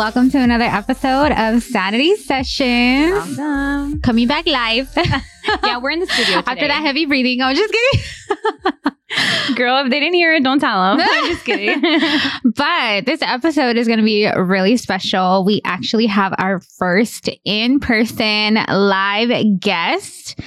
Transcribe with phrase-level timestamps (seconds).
[0.00, 0.30] amigas.
[0.30, 0.30] Hi, amigos.
[0.30, 3.36] Welcome to another episode of Sanity Sessions.
[3.38, 4.00] Welcome.
[4.00, 4.90] Coming back live
[5.64, 6.52] Yeah, we're in the studio today.
[6.52, 7.40] after that heavy breathing.
[7.42, 8.06] I was just kidding.
[9.56, 11.06] Girl, if they didn't hear it, don't tell them.
[11.08, 11.82] I'm just kidding.
[12.44, 15.44] but this episode is going to be really special.
[15.44, 20.38] We actually have our first in person live guest.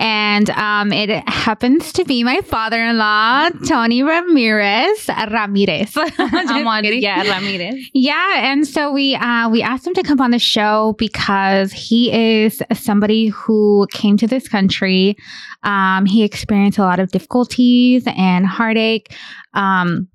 [0.00, 5.08] And um, it happens to be my father in law, Tony Ramirez.
[5.30, 5.92] Ramirez.
[6.18, 7.90] I'm on, yeah, Ramirez.
[7.92, 12.10] Yeah, and so we uh, we asked him to come on the show because he
[12.10, 15.16] is somebody who came to this country.
[15.64, 19.14] Um, he experienced a lot of difficulties and heartache.
[19.52, 20.08] Um,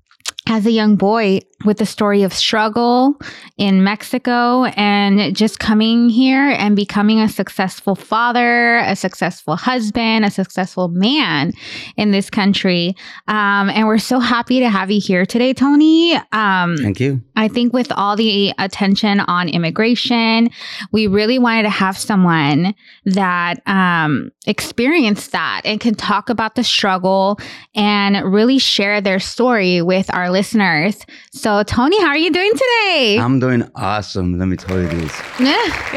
[0.46, 3.16] as a young boy, with the story of struggle
[3.56, 10.30] in Mexico and just coming here and becoming a successful father, a successful husband, a
[10.30, 11.52] successful man
[11.96, 12.94] in this country.
[13.26, 16.14] Um, and we're so happy to have you here today, Tony.
[16.32, 17.22] Um, Thank you.
[17.36, 20.48] I think with all the attention on immigration,
[20.90, 26.64] we really wanted to have someone that um, experienced that and can talk about the
[26.64, 27.38] struggle
[27.74, 31.04] and really share their story with our listeners.
[31.32, 33.18] So, Tony, how are you doing today?
[33.20, 34.38] I'm doing awesome.
[34.38, 35.20] Let me tell you this.
[35.38, 35.92] Yeah,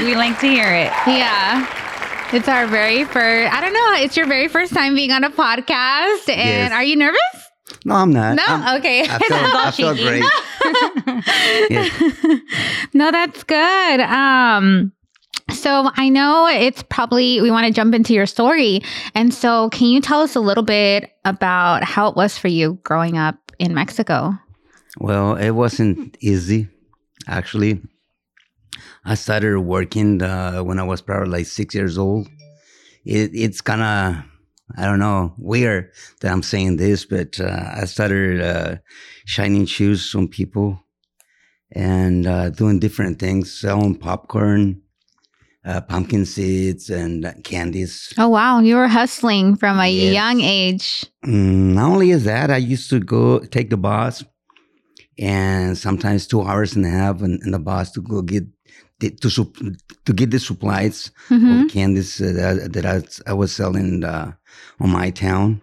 [0.00, 0.06] Good.
[0.06, 0.90] We like to hear it.
[1.06, 1.66] yeah.
[2.32, 5.30] It's our very first, I don't know, it's your very first time being on a
[5.30, 6.28] podcast.
[6.28, 6.72] And Yes.
[6.72, 7.49] are you nervous?
[7.84, 8.36] No, I'm not.
[8.36, 8.42] No?
[8.46, 9.02] I'm- okay.
[9.02, 10.24] I feel, I feel great.
[11.70, 11.90] Yes.
[12.94, 14.00] no, that's good.
[14.00, 14.92] Um,
[15.52, 18.82] so I know it's probably we want to jump into your story,
[19.14, 22.78] and so can you tell us a little bit about how it was for you
[22.84, 24.34] growing up in Mexico?
[24.98, 26.68] Well, it wasn't easy,
[27.26, 27.80] actually.
[29.04, 32.28] I started working uh, when I was probably like six years old.
[33.04, 34.24] It, it's kind of,
[34.76, 38.76] I don't know, weird that I'm saying this, but uh, I started uh,
[39.24, 40.82] shining shoes on people
[41.72, 44.82] and uh, doing different things, selling popcorn,
[45.64, 48.12] uh, pumpkin seeds, and candies.
[48.18, 50.14] Oh wow, you were hustling from a Yes.
[50.14, 51.04] young age.
[51.24, 54.24] Mm, not only is that, I used to go take the bus
[55.18, 58.44] and sometimes two hours and a half in, in the bus to go get
[59.00, 59.28] the, to
[60.04, 61.64] to get the supplies Mhm.
[61.64, 64.32] of candies uh, that, that I, I was selling uh,
[64.80, 65.60] on my town.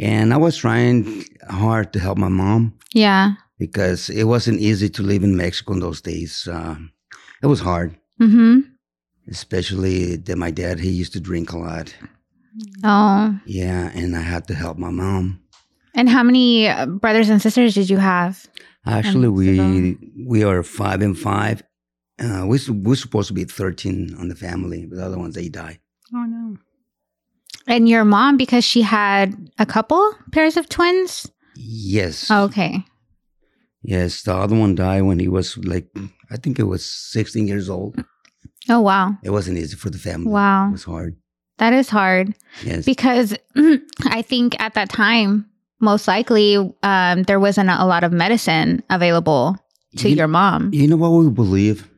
[0.00, 3.32] And I was trying hard to help my mom Yeah.
[3.58, 6.46] because it wasn't easy to live in Mexico in those days.
[6.46, 6.76] Uh,
[7.42, 7.90] it was hard,
[8.20, 8.60] Mm-hmm.
[9.30, 11.94] especially that my dad he used to drink a lot.
[12.84, 15.40] Oh, Yeah, and I had to help my mom.
[15.94, 18.46] and how many uh, brothers and sisters did you have?
[18.86, 19.96] Actually, we
[20.26, 21.62] we are five and five.
[22.20, 25.34] Uh, we su- we're supposed to be thirteen on the family, but the other ones
[25.34, 25.78] they die.
[26.14, 26.56] Oh, no.
[27.66, 31.30] And your mom, because she had a couple pairs of twins.
[31.54, 32.84] Yes, Oh, okay.
[33.82, 34.22] yes.
[34.22, 35.86] The other one died when he was like,
[36.30, 38.02] I think it was sixteen years old.
[38.70, 40.30] Oh wow, It wasn't easy for the family.
[40.30, 40.68] Wow.
[40.68, 41.16] it was hard.
[41.58, 42.34] that is hard.
[42.64, 43.34] Yes, because
[44.06, 45.46] I think at that time,
[45.80, 49.56] most likely, um, there wasn't a lot of medicine available
[49.96, 50.70] to you, your mom.
[50.72, 51.88] You know what we believe?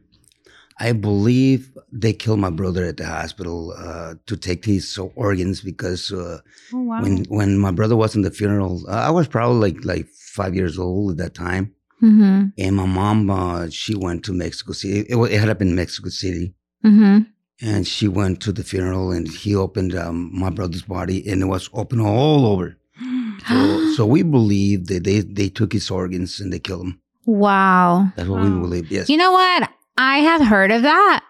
[0.81, 6.11] I believe they killed my brother at the hospital uh, to take his organs because
[6.11, 6.39] uh,
[6.73, 7.03] Oh, wow.
[7.03, 10.55] when when my brother was in the funeral, uh, I was probably like like five
[10.55, 11.75] years old at that time.
[12.03, 12.47] Mm-hmm.
[12.57, 15.05] And my mom, uh, she went to Mexico City.
[15.09, 16.55] It, wa- it had up in Mexico City.
[16.85, 17.19] Mm-hmm.
[17.63, 21.47] And she went to the funeral and he opened um, my brother's body and it
[21.47, 22.77] was open all over.
[23.49, 27.01] So, so we believe that they, they took his organs and they killed him.
[27.25, 28.13] wow.
[28.17, 28.91] That's what we believe.
[28.91, 29.09] Yes.
[29.09, 29.69] You know what?
[29.97, 31.25] I have heard of that.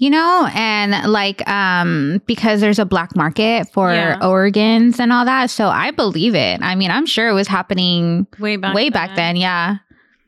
[0.00, 4.18] You know, and like um because there's a black market for Yeah.
[4.24, 6.62] organs and all that, so I believe it.
[6.62, 9.34] I mean, I'm sure it was happening way back way back then.
[9.34, 9.78] Yeah.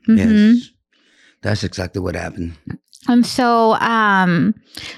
[0.09, 0.57] Mhm.
[0.57, 0.69] yes.
[1.41, 2.57] That's exactly what happened.
[3.07, 4.55] And so, um,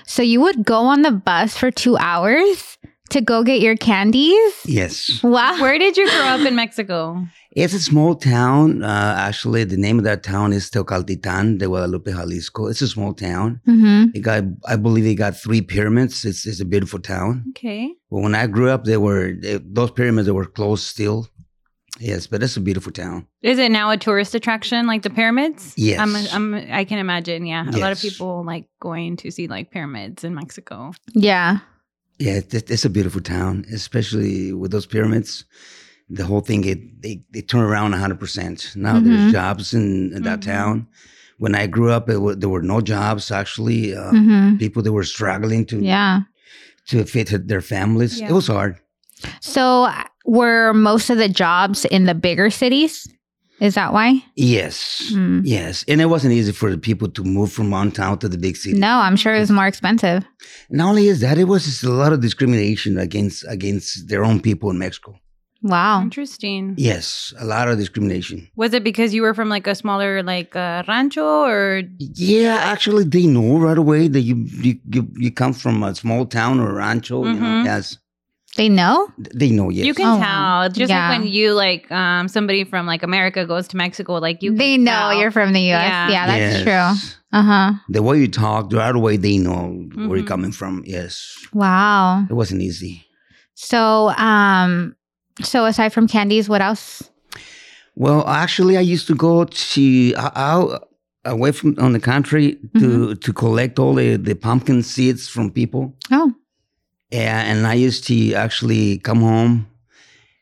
[0.07, 2.79] so you would go on the bus for two hours
[3.11, 4.53] to go get your candies.
[4.65, 5.21] Yes.
[5.23, 5.61] Wow.
[5.61, 7.27] Where did you grow up in Mexico?
[7.55, 8.83] It's a small town.
[8.83, 12.65] Uh, actually, the name of that town is Teocaltitan de Guadalupe, Jalisco.
[12.65, 13.61] It's a small town.
[13.67, 14.15] Mm-hmm.
[14.15, 16.25] It got, I believe it got three pyramids.
[16.25, 17.45] It's, it's a beautiful town.
[17.49, 17.93] Okay.
[18.09, 21.27] But when I grew up, they were they, those pyramids that were closed still.
[21.99, 23.27] Yes, but it's a beautiful town.
[23.43, 25.75] Is it now a tourist attraction like the pyramids?
[25.77, 25.99] Yes.
[25.99, 27.45] I'm, I'm, I can imagine.
[27.45, 27.69] Yeah.
[27.69, 30.93] A lot of people like going to see like pyramids in Mexico.
[31.13, 31.59] Yeah.
[32.17, 35.45] Yeah, it's, it's a beautiful town, especially with those pyramids.
[36.09, 38.75] The whole thing, it, they they turn around 100%.
[38.75, 39.03] Now Mhm.
[39.05, 40.45] there's jobs in, in that Mhm.
[40.45, 40.87] town.
[41.39, 43.95] When I grew up, there were no jobs actually.
[43.95, 44.57] Uh, Mm-hmm.
[44.57, 46.21] People that were struggling to Yeah.
[46.89, 48.19] to fit their families.
[48.19, 48.29] Yeah.
[48.29, 48.75] It was hard.
[49.39, 53.07] So, uh, were most of the jobs in the bigger cities?
[53.61, 54.21] Is that why?
[54.35, 55.11] Yes.
[55.13, 55.41] Mm.
[55.45, 55.85] Yes.
[55.87, 58.57] And it wasn't easy for the people to move from one town to the big
[58.57, 58.77] city.
[58.77, 60.25] No, I'm sure it was more expensive.
[60.69, 64.41] Not only is that, it was just a lot of discrimination against against their own
[64.41, 65.15] people in Mexico.
[65.63, 66.01] Wow.
[66.01, 66.75] Interesting.
[66.77, 68.49] Yes, a lot of discrimination.
[68.55, 73.05] Was it because you were from like a smaller like uh, rancho or Yeah, actually,
[73.05, 76.73] they know right away that you you you, you come from a small town or
[76.73, 77.25] rancho.
[77.25, 77.65] You know, Mhm.
[77.65, 77.97] yes,
[78.57, 79.07] They know?
[79.33, 79.69] they know.
[79.71, 81.09] Yes, you can Oh, tell just yeah.
[81.09, 84.57] like when you like um somebody from like America goes to Mexico like you can
[84.59, 85.19] they know tell.
[85.19, 85.89] you're from the US.
[85.89, 86.09] Yeah.
[86.11, 86.63] Yeah, that's Yes.
[86.67, 87.09] true.
[87.39, 87.71] Uh-huh.
[87.89, 90.27] The way you talk, the right away they know where you're Mhm.
[90.27, 90.83] coming from.
[90.85, 91.23] Yes,
[91.53, 92.27] Wow.
[92.29, 93.05] it wasn't easy.
[93.55, 94.93] So, um
[95.41, 97.09] so aside from candies, what else?
[97.95, 100.87] Well, actually, I used to go to out
[101.25, 103.13] away from on the country to Mm-hmm.
[103.13, 105.93] to collect all the, the pumpkin seeds from people.
[106.11, 106.33] Oh.
[107.11, 109.67] Yeah, and I used to actually come home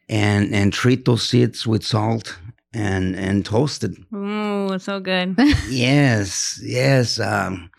[0.09, 2.37] and and treat those seeds with salt
[2.73, 3.91] and and toast it.
[4.15, 5.35] Ooh, so good.
[5.69, 7.19] yes, yes.
[7.19, 7.69] Um,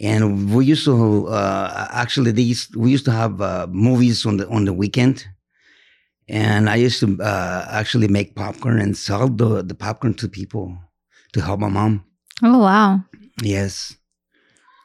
[0.00, 4.48] and we used to uh, actually these we used to have uh, movies on the
[4.48, 5.26] on the weekend,
[6.30, 10.78] and I used to uh, actually make popcorn and sell the the popcorn to people
[11.32, 12.04] to help my mom.
[12.42, 13.02] Oh wow.
[13.42, 13.96] Yes.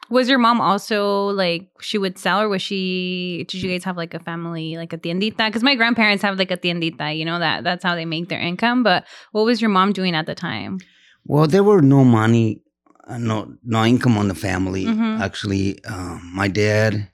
[0.10, 3.46] Was your mom also like she would sell, or was she?
[3.50, 5.48] Did you guys have like a family like a tiendita?
[5.48, 7.18] Because my grandparents have like a tiendita.
[7.18, 8.84] You know that that's how they make their income.
[8.84, 10.80] But what was your mom doing at the time?
[11.26, 12.62] Well, there were no money,
[13.08, 14.86] uh, no no income on the family.
[14.86, 15.20] Mhm.
[15.22, 17.10] Actually, um, my dad,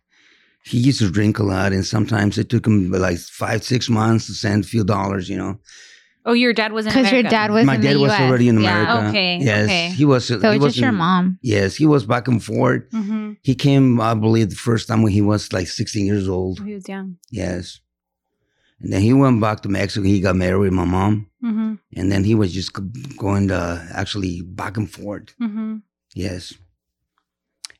[0.63, 4.27] he used to drink a lot, and sometimes it took him like five six months
[4.27, 5.29] to send a few dollars.
[5.29, 5.59] You know,
[6.23, 8.19] Oh, your dad was in Because your dad was my in dad the was US.
[8.21, 8.81] already in Yeah.
[8.83, 9.09] America.
[9.09, 9.89] Okay, Yes, okay.
[9.89, 10.25] he was.
[10.27, 11.39] So he it's just your mom.
[11.41, 12.87] Yes, he was back and forth.
[12.91, 13.33] Mm-hmm.
[13.41, 16.59] He came, I believe, the first time when he was like 16 years old.
[16.63, 17.17] He was young.
[17.31, 17.79] Yes.
[18.81, 20.05] And then he went back to Mexico.
[20.05, 21.27] He got married with my mom.
[21.43, 21.73] Mm-hmm.
[21.95, 22.71] And then he was just
[23.17, 25.35] going to actually back and forth.
[25.41, 25.77] Mm-hmm.
[26.13, 26.53] Yes.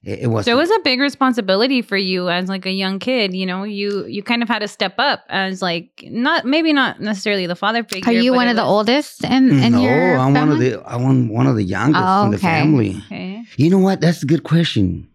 [0.04, 0.46] It, it was.
[0.46, 3.34] So it was a big responsibility for you as like a young kid.
[3.36, 7.00] You know, you you kind of had to step up as like not maybe not
[7.00, 8.10] necessarily the father figure.
[8.10, 10.60] Are you one it of the was- oldest in, in no, your I'm one of
[10.60, 12.98] the I'm one of the youngest Oh, in the family.
[13.06, 13.44] Okay.
[13.58, 14.02] You know what?
[14.02, 15.08] That's a good question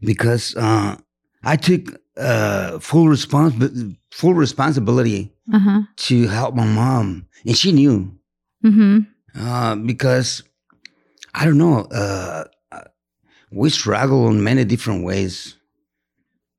[0.00, 0.96] because uh,
[1.42, 5.82] I took uh, full respons- full responsibility Uh-huh.
[6.08, 8.14] to help my mom, and she knew
[8.64, 9.00] Mm-hmm.
[9.36, 10.42] uh, because
[11.34, 11.84] I don't know.
[13.54, 15.56] We struggle in many different ways,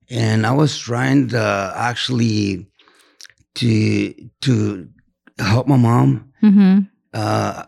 [0.10, 2.68] and I was trying to actually
[3.56, 4.88] to to
[5.40, 6.32] help my mom.
[6.42, 6.80] Mm-hmm.
[7.14, 7.64] Uh,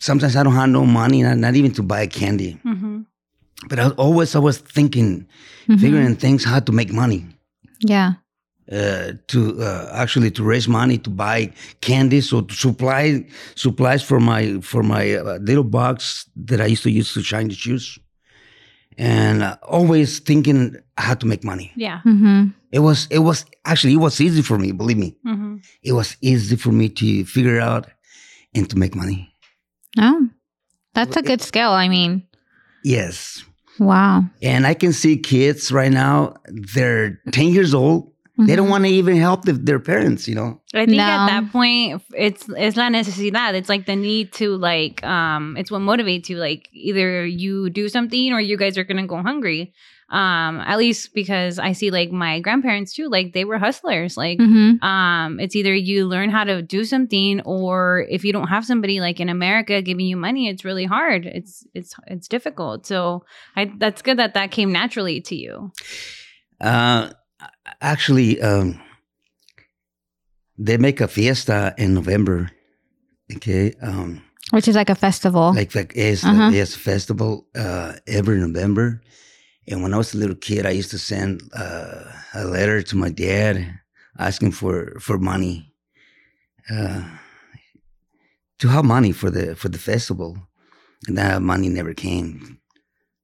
[0.00, 2.58] sometimes I don't have no money, not, not even to buy candy.
[2.64, 3.02] Mm-hmm.
[3.68, 5.26] But I was always I was thinking,
[5.68, 5.80] Mm-hmm.
[5.80, 7.24] figuring things how to make money.
[7.80, 8.14] Yeah.
[8.70, 14.20] Uh, to uh, actually to raise money to buy candy, so to supply supplies for
[14.20, 17.98] my for my uh, little box that I used to use to shine the shoes,
[18.98, 21.72] and uh, always thinking how to make money.
[21.76, 22.00] Yeah.
[22.04, 22.48] Mm-hmm.
[22.72, 24.72] It was it was actually it was easy for me.
[24.72, 25.56] Believe me, Mm-hmm.
[25.82, 27.86] it was easy for me to figure out
[28.54, 29.32] and to make money.
[29.98, 30.28] Oh,
[30.94, 31.70] that's a good skill.
[31.70, 32.26] I mean,
[32.84, 33.44] Yes,
[33.78, 34.24] wow.
[34.42, 36.34] and I can see kids right now.
[36.74, 38.10] They're ten years old.
[38.36, 38.70] They don't Mhm.
[38.70, 40.26] want to even help the, their parents.
[40.26, 40.60] You know.
[40.74, 41.04] I think No.
[41.04, 43.54] at that point, it's it's la necesidad.
[43.54, 46.38] It's like the need to like um, it's what motivates you.
[46.38, 49.72] Like either you do something or you guys are gonna go hungry.
[50.10, 53.08] Um, at least because I see like my grandparents too.
[53.08, 54.16] Like they were hustlers.
[54.16, 54.84] Like Mm-hmm.
[54.84, 59.00] um, it's either you learn how to do something or if you don't have somebody
[59.00, 61.24] like in America giving you money, it's really hard.
[61.24, 62.84] It's it's it's difficult.
[62.86, 63.24] So
[63.56, 65.72] I that's good that that came naturally to you.
[66.60, 67.10] Uh,
[67.80, 68.80] actually, um,
[70.58, 72.50] they make a fiesta in November.
[73.36, 75.52] Okay, um, Which is like a festival.
[75.54, 76.50] like like it's Uh-huh.
[76.52, 79.00] a festival uh, every November.
[79.66, 82.04] And when I was a little kid, I used to send uh,
[82.34, 83.80] a letter to my dad
[84.18, 85.72] asking for for money,
[86.70, 87.02] uh,
[88.58, 90.36] to have money for the for the festival,
[91.08, 92.58] and that money never came.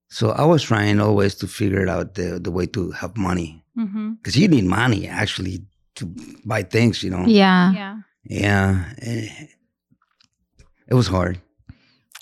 [0.09, 4.13] So I was trying always to figure out the the way to have money Mm-hmm.
[4.15, 5.63] because you need money actually
[5.97, 7.25] to buy things, you know.
[7.27, 7.73] yeah.
[7.73, 7.97] Yeah.
[8.25, 11.41] Yeah, it was hard.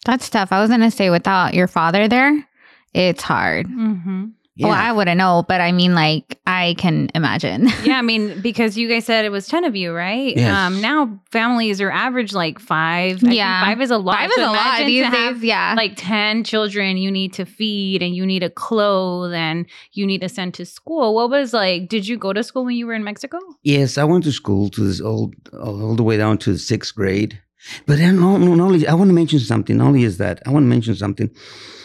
[0.04, 0.52] That's tough.
[0.52, 2.46] I was going to say without your father there,
[2.94, 3.66] it's hard.
[3.66, 4.26] Mm-hmm.
[4.58, 7.68] Yeah, Well, I wouldn't know, but I mean, like, I can imagine.
[7.84, 10.36] yeah, I mean, because you guys said it was 10 of you, right?
[10.36, 10.52] Yes.
[10.52, 13.16] Um, now families are average like five.
[13.18, 13.64] I think Yeah.
[13.64, 14.16] five is a lot.
[14.16, 14.50] Five is a lot
[14.80, 15.12] imagine these days.
[15.14, 15.74] have, yeah.
[15.76, 20.20] Like 10 children you need to feed and you need to clothe and you need
[20.22, 21.14] to send to school.
[21.14, 23.38] What was like, did you go to school when you were in Mexico?
[23.62, 26.94] yes, I went to school to this old all the way down to the sixth
[26.94, 27.40] grade,
[27.86, 29.76] But then, no, no, not only I want to mention something.
[29.76, 31.30] Not only is that I want to mention something.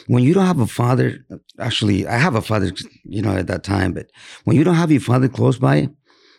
[0.08, 1.26] When you don't have a father,
[1.60, 2.72] actually, I have a father,
[3.06, 3.94] you know, at that time.
[3.94, 4.08] But
[4.44, 5.90] when you don't have your father close by,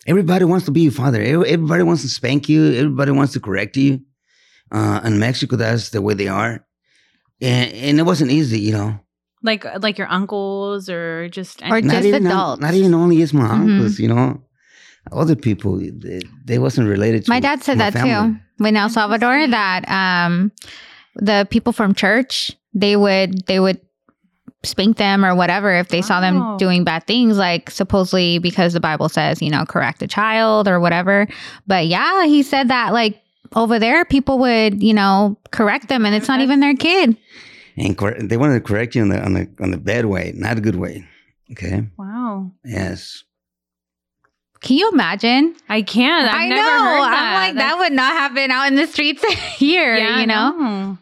[0.07, 1.21] everybody wants to be your father.
[1.23, 2.73] Everybody wants to spank you.
[2.75, 4.01] Everybody wants to correct you.
[4.73, 6.65] Uh, in Mexico, that's the way they are,
[7.41, 8.99] and, and it wasn't easy, you know.
[9.43, 12.63] Like like your uncles or just Or just adults.
[12.63, 13.51] Not, even only is my Mhm.
[13.51, 14.43] uncles, you know.
[15.13, 18.39] Other people, they, they wasn't related to My dad said my that family.
[18.59, 18.65] too.
[18.67, 20.51] In El Salvador, that um,
[21.17, 23.81] the people from church they would they would
[24.65, 28.81] spank them or whatever if they saw them doing bad things, like supposedly because the
[28.81, 31.27] Bible says you know correct a child or whatever.
[31.67, 33.21] But yeah, he said that like
[33.55, 37.17] over there, people would you know correct them, and it's not even their kid.
[37.77, 40.33] and cor- they wanted to correct you on the on the on the bad way,
[40.35, 41.05] not a good way.
[41.53, 41.87] Okay.
[41.99, 42.51] Wow.
[42.65, 43.23] Yes.
[44.65, 45.55] Can you imagine?
[45.69, 46.27] I can't.
[46.27, 46.85] I've I never know.
[46.85, 47.35] heard that.
[47.35, 49.23] I'm like that would not happen out in the streets
[49.57, 49.95] here.
[49.95, 50.51] yeah, you know.
[50.59, 50.99] no.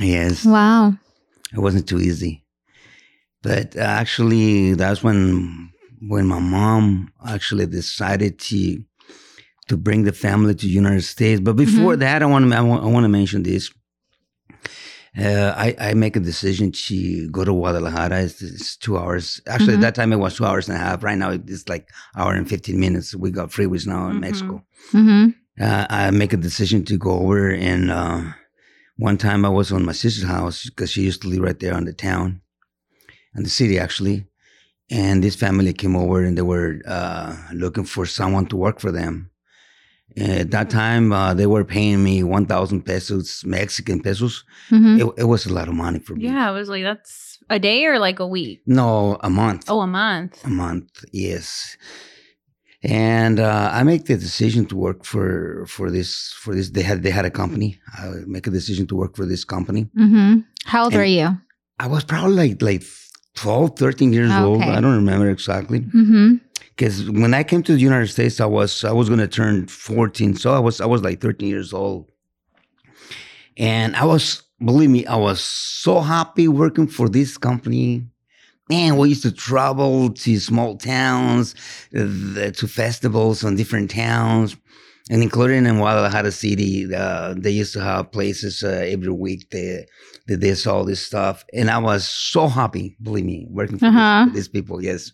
[0.00, 0.44] Yes.
[0.44, 0.94] Wow.
[1.52, 2.44] It wasn't too easy.
[3.42, 5.72] But uh, actually, that's when
[6.08, 8.84] when my mom actually decided to
[9.66, 11.40] to bring the family to United States.
[11.40, 13.72] But before that, I want to I want, I want to mention this.
[15.18, 18.22] Uh, I, I make a decision to go to Guadalajara.
[18.22, 19.40] It's, it's two hours.
[19.48, 19.76] Actually, Mhm.
[19.76, 21.02] at that time it was two hours and a half.
[21.02, 23.14] Right now it's like hour and fifteen minutes.
[23.16, 24.20] We got freeways now in Mhm.
[24.20, 24.64] Mexico.
[24.92, 25.30] Mm-hmm.
[25.60, 27.50] uh, I make a decision to go over.
[27.50, 28.22] And uh,
[28.96, 31.74] one time I was on my sister's house because she used to live right there
[31.74, 32.40] on the town,
[33.34, 34.26] and the city actually.
[34.92, 38.90] And this family came over and they were uh, looking for someone to work for
[38.92, 39.30] them.
[40.16, 44.44] At that time, uh, they were paying me 1,000 pesos, Mexican pesos.
[44.70, 45.00] Mm-hmm.
[45.00, 46.24] It, it was a lot of money for me.
[46.24, 48.60] Yeah, I was like, that's a day or like a week.
[48.66, 49.66] No, a month.
[49.68, 50.44] Oh, a month.
[50.44, 51.76] A month, yes.
[52.82, 56.70] And uh, I make the decision to work for for this for this.
[56.70, 57.78] They had they had a company.
[57.98, 59.84] I make a decision to work for this company.
[59.98, 60.40] Mm-hmm.
[60.64, 61.38] How old And- were you?
[61.78, 62.82] I was probably like like
[63.36, 64.62] 12, 13 years old.
[64.62, 66.36] I don't remember exactly Mm-hmm.
[66.80, 69.66] Because when I came to the United States, I was I was going to turn
[69.66, 72.10] fourteen, so I was I was like thirteen years old,
[73.58, 78.06] and I was believe me, I was so happy working for this company.
[78.70, 81.54] Man, we used to travel to small towns,
[81.94, 84.56] uh, the- to festivals on different towns,
[85.10, 89.50] and including in Guadalajara City, uh, they used to have places uh, every week.
[89.50, 89.84] They
[90.28, 92.96] they did all this stuff, and I was so happy.
[93.02, 94.24] Believe me, working for, Uh-huh.
[94.24, 94.82] these, for these people.
[94.82, 95.12] Yes,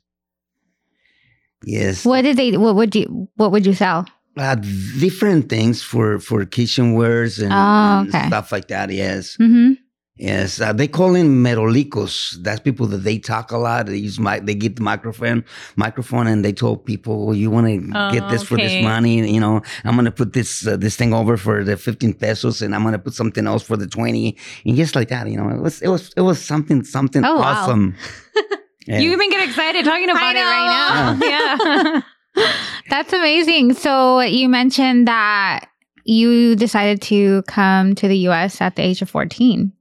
[1.64, 2.04] yes.
[2.04, 2.56] What did they?
[2.56, 3.28] What would you?
[3.36, 4.06] What would you sell?
[4.38, 4.54] uh,
[5.00, 8.90] different things for for kitchenwares and, Oh, and stuff like that.
[8.90, 9.72] Yes, Mm-hmm.
[10.16, 10.60] yes.
[10.60, 12.36] Uh, they call them merolicos.
[12.42, 13.86] That's people that they talk a lot.
[13.86, 15.42] They use my they get the microphone
[15.76, 19.24] microphone and they told people, well, "You want to Oh, get this for this money?
[19.32, 22.74] You know, I'm gonna put this uh, this thing over for the 15 pesos, and
[22.74, 24.36] I'm gonna put something else for the 20,
[24.66, 25.30] and just like that.
[25.30, 27.92] You know, it was it was it was something something Oh, wow.
[28.88, 28.94] awesome.
[28.94, 29.00] Yeah.
[29.00, 32.02] You even get excited talking about it right now.
[32.36, 32.44] Yeah.
[32.90, 33.74] That's amazing.
[33.74, 35.68] So you mentioned that
[36.04, 38.60] you decided to come to the U.S.
[38.60, 39.72] at the age of fourteen.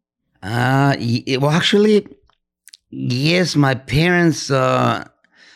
[0.42, 2.08] Uh, y- well, actually,
[2.90, 5.04] yes, my parents, uh,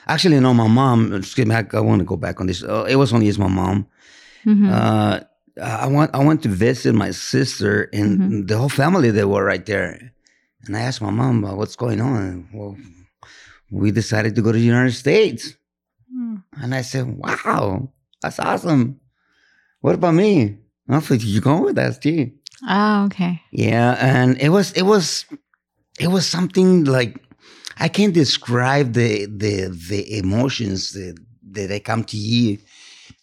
[0.07, 2.63] actually, no, my mom, excuse me, I, I want to go back on this.
[2.63, 3.87] Uh, it was only as my mom.
[4.45, 4.69] Mm-hmm.
[4.69, 5.19] Uh,
[5.61, 8.47] I went, I went to visit my sister and Mhm.
[8.47, 10.11] the whole family, they were right there.
[10.65, 12.47] And I asked my mom, uh, what's going on?
[12.53, 12.77] Well,
[13.71, 15.55] we decided to go to the United States.
[16.11, 16.37] Hmm.
[16.61, 18.99] And I said, wow, that's awesome.
[19.81, 20.57] What about me?
[20.89, 22.31] I said, you going with us too?
[22.67, 23.41] oh, okay.
[23.51, 25.25] Yeah, and it was it was
[25.99, 27.21] it was something like
[27.77, 31.17] I can't describe the the the emotions that
[31.51, 32.57] that they come to you,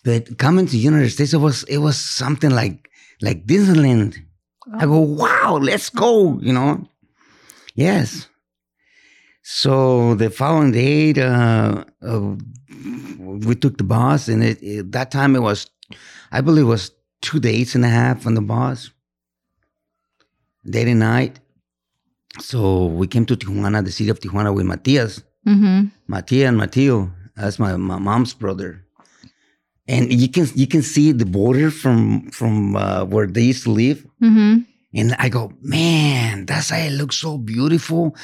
[0.05, 2.89] but coming to United States, it was it was something like
[3.21, 4.17] like Disneyland.
[4.75, 6.89] I go, wow, let's go, you know.
[7.75, 8.29] Yes.
[9.49, 12.35] So the following day, uh, uh,
[13.47, 15.71] we took the bus, and it, it, that time it was,
[16.33, 16.91] I believe, it was
[17.23, 18.91] two days and a half on the bus
[20.69, 21.39] day and night.
[22.41, 26.13] So we came to Tijuana, the city of Tijuana, with Matias, Mm-hmm.
[26.13, 27.13] Matia and Mateo.
[27.37, 28.85] That's my, my mom's brother.
[29.87, 33.71] And you can you can see the border from from uh, where they used to
[33.71, 34.05] live.
[34.21, 34.63] Mm-hmm.
[34.99, 38.17] And I go, man, that's why it looks so beautiful.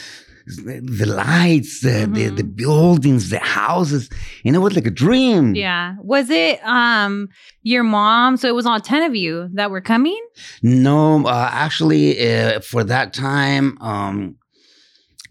[0.47, 2.37] The, the lights, the, the Mhm.
[2.37, 4.09] the buildings, the houses,
[4.45, 5.55] and it was like a dream.
[5.55, 5.95] Yeah.
[6.03, 7.29] Was it um
[7.63, 8.37] your mom?
[8.37, 10.21] So it was all 10 of you that were coming?
[10.63, 14.37] No, uh, actually, uh, for that time, um,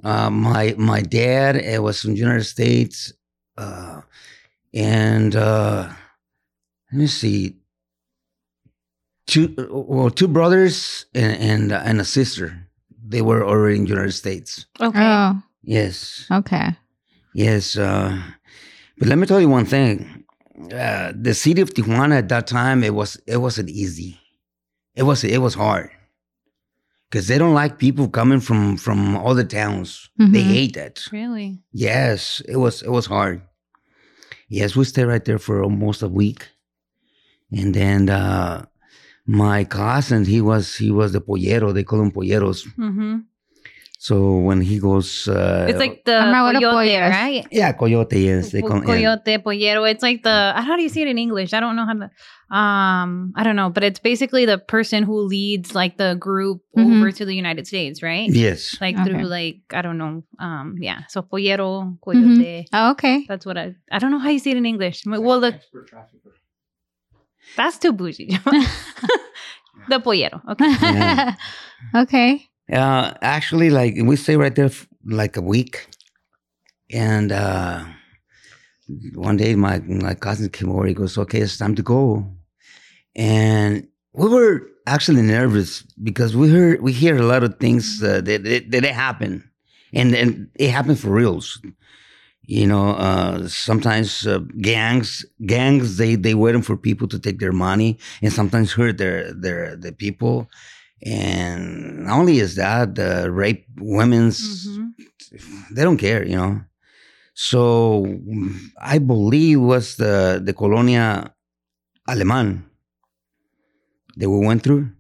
[0.04, 3.12] uh, my my dad it was from the United States,
[3.58, 4.02] uh,
[4.74, 5.90] and uh,
[6.92, 7.58] let me see.
[9.28, 12.61] two well two brothers and and, and a sister.
[13.12, 14.66] They were already in the United States.
[14.80, 15.00] Okay.
[15.00, 16.70] Oh, Yes, okay.
[17.34, 17.78] yes.
[17.78, 18.18] Uh,
[18.98, 20.24] but let me tell you one thing.
[20.74, 24.18] Uh, the city of Tijuana at that time it was it wasn't easy.
[24.96, 25.90] It was it was hard
[27.10, 30.10] because they don't like people coming from from other towns.
[30.18, 30.54] They Mhm.
[30.54, 30.96] hate that.
[31.12, 31.60] Really?
[31.74, 33.42] Yes, it was it was hard.
[34.50, 36.48] Yes, we stayed right there for almost a week,
[37.52, 38.66] and then uh,
[39.26, 41.72] my cousin he was he was the pollero.
[41.74, 42.66] They call him polleros.
[42.78, 43.18] Mm-hmm.
[44.04, 47.10] So when he goes, uh, It's like the I'm not with the coyote, polleros.
[47.12, 47.46] right?
[47.52, 48.20] yeah, coyote.
[48.20, 48.88] Yes, they call him.
[48.88, 48.96] yeah.
[49.22, 49.84] coyote, pollero.
[49.84, 51.54] It's like the how do you say it in English?
[51.54, 52.10] I don't know how to.
[52.50, 56.98] Um, I don't know, but it's basically the person who leads like the group Mhm.
[56.98, 58.28] over to the United States, right?
[58.30, 59.06] Yes, Like Okay.
[59.06, 60.24] through like I don't know.
[60.40, 61.02] Um, yeah.
[61.08, 62.66] So pollero, coyote.
[62.74, 63.24] Oh, okay.
[63.30, 63.76] That's what I.
[63.92, 65.04] I don't know how you say it in English.
[65.06, 65.62] Well, the
[67.56, 68.28] that's too bougie.
[69.90, 70.42] the pollero.
[70.50, 70.76] Okay.
[70.82, 71.36] Yeah.
[71.96, 72.48] okay.
[72.72, 75.88] Uh, actually, like we stay right there f- like a week,
[76.92, 77.84] and uh,
[79.16, 80.86] one day my my cousin came over.
[80.86, 82.26] He goes, "Okay, it's time to go,"
[83.16, 88.22] and we were actually nervous because we heard we hear a lot of things uh,
[88.22, 89.50] that, that that happen,
[89.94, 91.60] and and it happened for reals.
[92.48, 97.52] You know, uh, sometimes uh, gangs gangs they they waiting for people to take their
[97.54, 100.50] money, and sometimes hurt their their the people.
[101.06, 104.94] And not only is that the rape women's Mhm.
[105.72, 106.62] they don't care, you know.
[107.36, 108.06] So
[108.82, 111.34] I believe was the the colonia
[112.08, 112.66] Aleman
[114.18, 114.92] that we went through,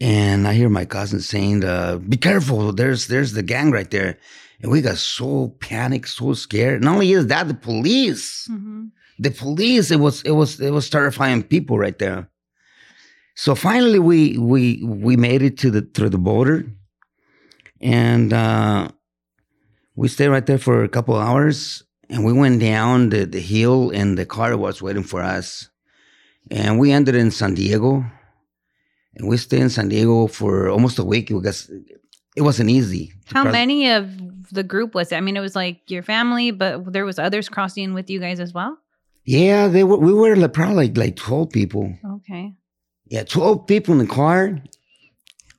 [0.00, 2.72] and I hear my cousin saying, uh, "Be careful!
[2.72, 4.18] There's there's the gang right there,"
[4.62, 6.82] and we got so panicked, so scared.
[6.84, 8.90] Not only is that the police, Mhm.
[9.18, 12.28] the police it was it was it was terrifying people right there.
[13.34, 16.64] So finally we we we made it to the through the border.
[17.80, 18.88] And uh
[19.96, 21.82] we stayed right there for a couple hours.
[22.08, 25.68] And we went down the, the hill and the car was waiting for us.
[26.50, 28.04] And we ended in san diego.
[29.14, 31.28] And we stayed in san diego for almost a week.
[31.28, 31.70] Because
[32.36, 34.08] it wasn't easy How many of
[34.52, 35.16] the group was it?
[35.16, 38.38] I mean, it was like your family, but there was others crossing with you guys
[38.40, 38.78] as well.
[39.24, 41.84] yeah they were we were like probably like, like 12 people
[42.16, 42.52] Okay.
[43.12, 44.40] Yeah, twelve people in the car.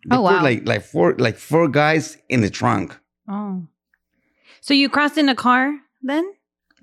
[0.09, 0.41] They Oh, wow.
[0.43, 2.97] Like like four like four guys in the trunk.
[3.29, 3.67] Oh.
[4.61, 6.25] So you crossed in a car then?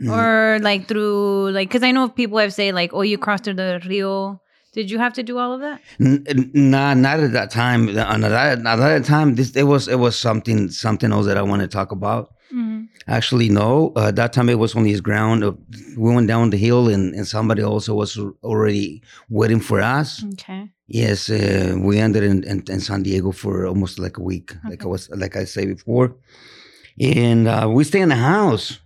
[0.00, 0.10] Mhm.
[0.14, 3.54] Or like through like because I know people have say like, oh, you crossed through
[3.60, 4.40] the Rio.
[4.72, 5.80] Did you have to do all of that?
[6.00, 7.88] N- Nah, not at that time.
[7.88, 11.42] On that, at that time, this it was it was something something else that I
[11.42, 12.34] want to talk about.
[12.52, 12.84] Mm-hmm.
[13.08, 13.92] Actually, no.
[13.96, 15.42] Uh, that time it was on his ground.
[15.44, 15.52] Uh,
[15.96, 20.24] we went down the hill, and, and somebody also was already waiting for us.
[20.34, 20.70] Okay.
[20.86, 24.82] Yes, uh, we ended in, in, in San Diego for almost like a week, like
[24.82, 24.88] I Okay.
[24.88, 26.16] was like I say before,
[27.00, 28.78] and uh, we stay in the house.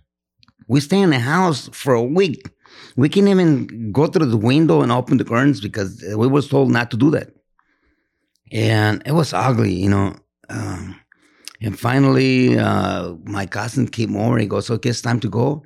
[0.67, 2.47] We stay in the house for a week.
[2.95, 6.71] We can even go through the window and open the curtains because we was told
[6.71, 7.29] not to do that,
[8.51, 10.15] and it was ugly, you know.
[10.49, 10.99] Um,
[11.61, 14.37] and finally, uh, my cousin came over.
[14.37, 15.63] He goes, "Okay, it's time to go.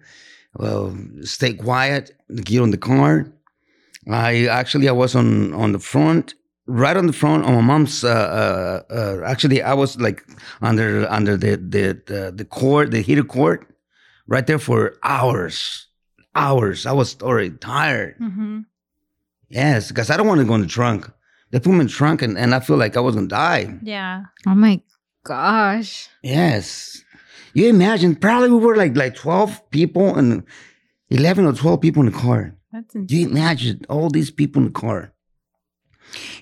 [0.55, 2.11] Well, stay quiet.
[2.43, 3.31] Get on the car."
[4.09, 6.33] I actually I was on on the front,
[6.65, 8.03] right on the front on my mom's.
[8.03, 10.23] Uh, uh, uh, actually, I was like
[10.61, 13.65] under under the the the, the cord, the heater cord,
[14.27, 15.87] right there for hours,
[16.39, 16.85] hours.
[16.85, 18.17] I was already tired.
[18.19, 18.59] Mm-hmm.
[19.49, 21.09] Yes, because I don't want to go in the trunk.
[21.51, 23.79] They put me in the trunk, and, and I feel like I was gonna die.
[23.81, 24.23] Yeah.
[24.45, 24.81] Oh my
[25.23, 26.07] gosh.
[26.21, 27.03] Yes,
[27.53, 28.15] you imagine?
[28.15, 30.43] Probably we were like like twelve people and
[31.09, 32.55] eleven or twelve people in the car.
[32.71, 35.11] That's Do you imagine all these people in the car?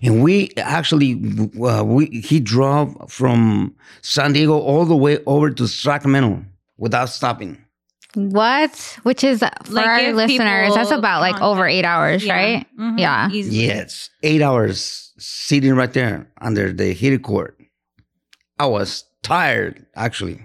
[0.02, 1.14] And we actually,
[1.62, 6.44] uh, we he drove from San Diego all the way over to Sacramento
[6.78, 7.58] without stopping.
[8.15, 8.98] What?
[9.04, 12.34] Which is for Like, our if listeners, that's about like contact- over eight hours, Yeah.
[12.36, 12.67] right?
[12.80, 13.00] Mhm.
[13.00, 13.30] Yeah.
[13.32, 13.65] Easily.
[13.67, 17.58] Yes, eight hours sitting right there under the heated court.
[18.60, 20.39] I was tired actually,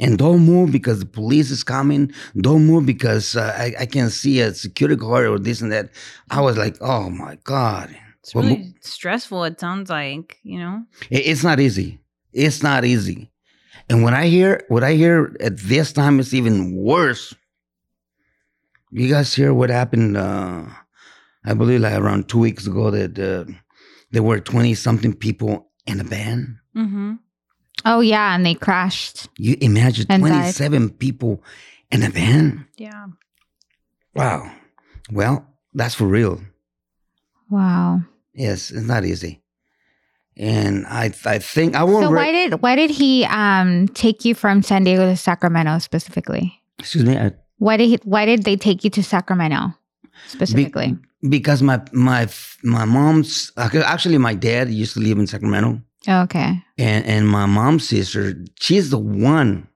[0.00, 2.12] and don't move because the police is coming.
[2.36, 5.90] Don't move because uh, I, I can see a security guard or this and that.
[6.30, 7.96] I was like, oh my god.
[8.20, 9.44] It's Well, really stressful.
[9.44, 10.82] It sounds like you know.
[11.10, 12.00] It- It's not easy.
[12.32, 13.30] It's not easy.
[13.88, 17.34] And when I hear what I hear at this time, it's even worse.
[18.90, 20.16] You guys hear what happened?
[20.16, 20.66] Uh,
[21.44, 23.44] I believe like around two weeks ago that uh,
[24.10, 26.60] there were twenty something people in a van.
[26.76, 27.14] Mm-hmm.
[27.84, 29.28] Oh yeah, and they crashed.
[29.36, 31.42] You imagine twenty seven people
[31.90, 32.66] in a van?
[32.76, 33.06] Yeah.
[34.14, 34.50] Wow.
[35.12, 36.40] Well, that's for real.
[37.50, 38.00] Wow.
[38.32, 39.42] Yes, it's not easy.
[40.36, 42.04] And I I think I won't.
[42.04, 45.78] So re- why did why did he um take you from San Diego to Sacramento
[45.78, 46.60] specifically?
[46.78, 47.16] excuse me.
[47.16, 49.72] I, Why did he, why did they take you to Sacramento
[50.26, 50.98] specifically?
[51.28, 52.28] because my my
[52.62, 56.62] my mom's actually my dad used to live in Sacramento, okay.
[56.78, 59.66] and and my mom's sister, she's the one,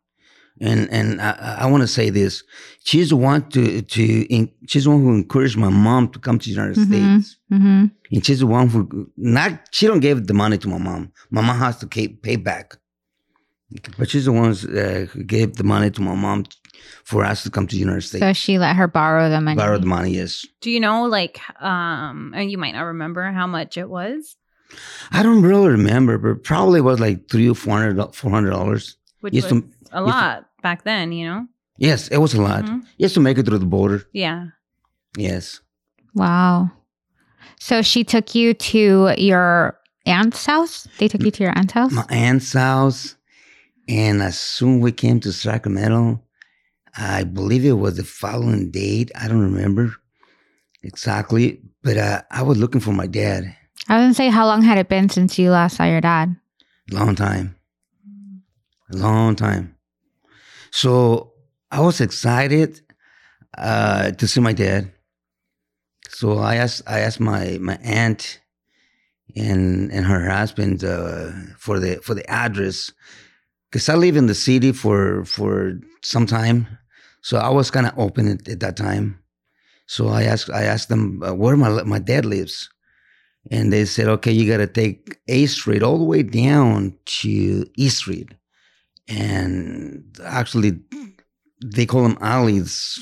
[0.61, 2.43] and and I, I want to say this,
[2.85, 4.03] she's the one to to
[4.35, 6.87] in, she's the one who encouraged my mom to come to the United Mhm.
[6.87, 7.85] States, Mm-hmm.
[8.13, 11.13] and she's the one who not she don't give the money to my mom.
[11.31, 12.77] My mom has to pay, pay back,
[13.99, 16.45] but she's the ones uh, who gave the money to my mom
[17.05, 18.21] for us to come to the United States.
[18.23, 19.57] So she let her borrow the money.
[19.57, 20.47] Borrow the money, yes.
[20.61, 24.37] Do you know, like, um, and you might not remember how much it was,
[25.11, 28.97] I don't really remember, but probably was like three or four hundred four hundred dollars.
[29.21, 31.47] which Used was to- a lot back then, you know?
[31.77, 32.65] Yes, it was a lot.
[32.65, 32.83] Mhm.
[33.01, 34.05] Just to make it through the border.
[34.13, 34.47] Yeah.
[35.17, 35.61] Yes.
[36.15, 36.71] Wow.
[37.61, 40.89] So she took you to your aunt's house?
[40.99, 41.93] They took you to your aunt's house?
[41.93, 43.17] My aunt's house.
[43.89, 46.23] And as soon we came to Sacramento,
[46.97, 49.11] I believe it was the following date.
[49.15, 49.95] I don't remember
[50.83, 53.55] exactly, but uh, I was looking for my dad.
[53.89, 56.37] I was gonna say, how long had it been since you last saw your dad?
[56.91, 57.55] Long time.
[58.93, 59.75] A long time.
[60.71, 61.33] So
[61.71, 62.81] I was excited
[63.57, 64.93] uh, to see my dad.
[66.09, 68.41] So I asked I asked my my aunt
[69.37, 72.93] and and her husband uh, for the for the address
[73.71, 76.67] because I live in the city for for some time.
[77.23, 79.23] So I was kind of open at, at that time.
[79.87, 82.71] So I asked I asked them uh, where my my dad lives.
[83.51, 87.65] And they said, okay, you got to take A Street all the way down to
[87.77, 88.35] E Street.
[89.09, 90.81] And actually,
[91.65, 92.99] they call them alleys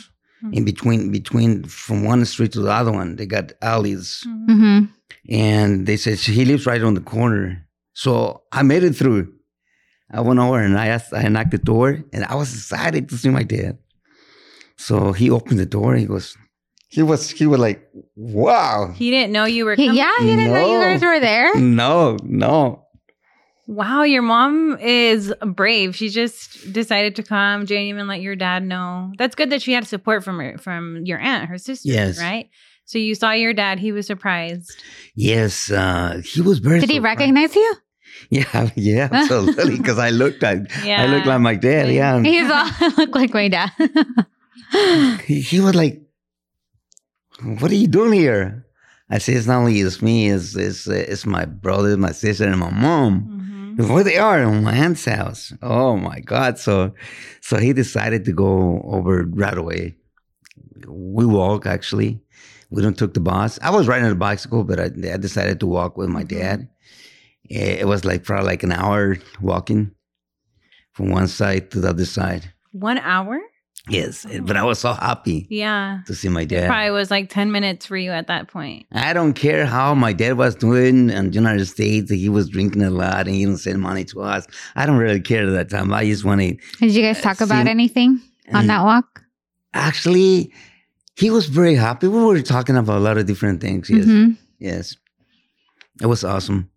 [0.53, 3.17] in between, between from one street to the other one.
[3.17, 4.23] They got alleys.
[4.27, 4.47] Mhm.
[4.49, 4.85] Mm-hmm.
[5.29, 7.67] And they said, he lives right on the corner.
[7.95, 9.33] So I made it through.
[10.13, 13.17] I went over and I asked, I knocked the door and I was excited to
[13.19, 13.79] see my dad.
[14.77, 15.97] So he opened the door.
[15.97, 16.37] He goes,
[16.89, 18.93] he was, he was like, wow.
[18.95, 19.99] He didn't know you were He, coming.
[19.99, 21.57] yeah, he didn't know you guys were there.
[21.57, 22.86] No, no.
[23.67, 25.97] Wow, your mom is brave.
[25.97, 27.65] She just decided to come.
[27.65, 29.13] Didn't even let your dad know.
[29.19, 31.89] That's good that she had support from her from your aunt, her sister.
[31.89, 32.21] Yes.
[32.21, 32.49] Right.
[32.85, 33.81] So you saw your dad.
[33.81, 34.73] He was surprised.
[35.17, 36.79] Yes, uh, he was very.
[36.79, 37.75] Did he recognize you?
[38.31, 39.77] Yeah, yeah, absolutely.
[39.77, 41.03] Because I looked like Yeah.
[41.03, 41.93] I looked like my dad.
[41.93, 43.71] Yeah, and He's all look like my dad.
[45.27, 46.01] he, he was like,
[47.43, 48.65] "What are you doing here?"
[49.11, 50.31] I said, "It's not only it's me.
[50.31, 53.29] It's it's it's my brother, my sister, and my mom.
[53.29, 53.56] Mhm.
[53.77, 55.53] Where they are in my aunt's house.
[55.63, 56.59] Oh my God!
[56.59, 56.95] So,
[57.41, 59.97] so he decided to go over right away.
[60.89, 62.21] We walk actually.
[62.71, 63.59] We don't took the bus.
[63.63, 66.29] I was riding a bicycle, but I, I decided to walk with my Mhm.
[66.29, 66.69] dad.
[67.49, 69.93] It it was like probably like an hour walking
[70.93, 72.53] from one side to the other side.
[72.73, 73.39] One hour.
[73.89, 76.01] Yes, but I was so happy Yeah.
[76.07, 76.67] to see my dad.
[76.67, 78.87] Probably was like ten minutes for you at that point.
[78.91, 82.11] I don't care how my dad was doing in the United States.
[82.11, 84.45] He was drinking a lot and he didn't send money to us.
[84.75, 85.93] I don't really care at that time.
[85.93, 86.59] I just wanted.
[86.81, 88.21] Did you guys talk Uh, about anything
[88.53, 89.23] on that walk?
[89.73, 90.53] Actually,
[91.17, 92.09] he was very happy.
[92.09, 93.89] We were talking about a lot of different things.
[93.89, 94.37] Yes, Mhm.
[94.59, 94.97] yes,
[96.03, 96.69] it was awesome.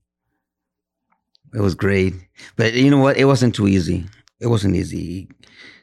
[1.55, 2.13] It was great,
[2.55, 3.17] but you know what?
[3.17, 4.05] It wasn't too easy.
[4.39, 5.27] It wasn't easy.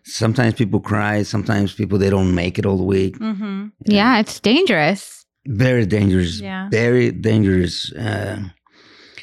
[0.06, 1.22] Sometimes people cry.
[1.24, 3.10] Sometimes people they don't make it all the way.
[3.10, 3.66] Mm-hmm.
[3.86, 5.26] Yeah, it's dangerous.
[5.46, 6.40] very dangerous.
[6.40, 6.68] Yeah.
[6.70, 7.92] very dangerous.
[7.92, 8.38] Uh,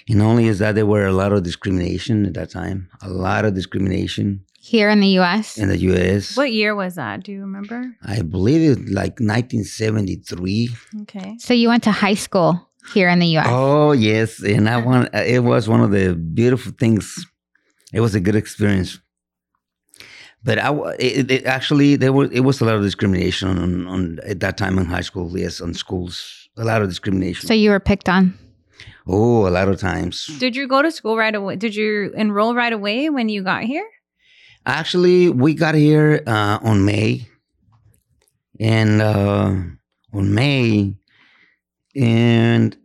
[0.10, 2.90] and only is that there were a lot of discrimination at that time.
[3.02, 5.58] A lot of discrimination Here in the US.
[5.58, 6.36] in the U.S.
[6.36, 7.24] What year was that?
[7.24, 7.96] Do you remember?
[8.04, 10.70] I believe it like 1973.
[11.04, 11.36] Okay.
[11.40, 13.48] So you went to high school here in the US.
[13.50, 15.10] Oh yes, and I want.
[15.14, 17.26] It was one of the beautiful things.
[17.94, 19.00] It was a good experience.
[20.44, 24.20] But I, it, it actually there was it was a lot of discrimination on, on
[24.26, 25.38] at that time in high school.
[25.38, 27.48] Yes, on schools, a lot of discrimination.
[27.48, 28.38] So you were picked on.
[29.08, 30.28] oh, a lot of times.
[30.40, 31.56] Did you go to school right away?
[31.56, 33.88] Did you enroll right away when you got here?
[34.66, 37.28] Actually, we got here uh, on May,
[38.60, 39.56] and uh,
[40.14, 40.96] on May,
[41.96, 42.76] and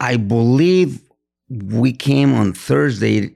[0.00, 1.00] I believe
[1.48, 3.34] we came on Thursday,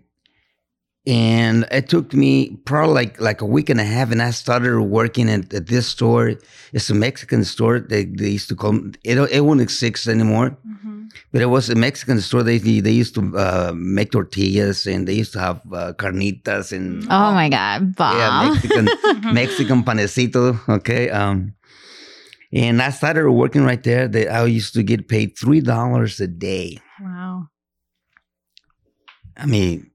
[1.06, 4.80] and it took me probably like like a week and a half, and I started
[4.82, 6.34] working at, at this store.
[6.72, 7.80] It's a Mexican store.
[7.80, 8.96] They, they used to call it.
[9.04, 10.56] It won't exist anymore.
[10.66, 11.02] Mm-hmm.
[11.32, 12.42] But it was a Mexican store.
[12.42, 17.04] They they used to uh, make tortillas and they used to have uh, carnitas and
[17.10, 18.16] Oh my God, Bob.
[18.16, 20.56] yeah, Mexican Mexican panecito.
[20.68, 21.10] Okay.
[21.10, 21.54] Um,
[22.52, 24.08] and I started working right there.
[24.08, 26.78] They, I used to get paid three dollars a day.
[27.00, 27.48] Wow.
[29.36, 29.90] I mean,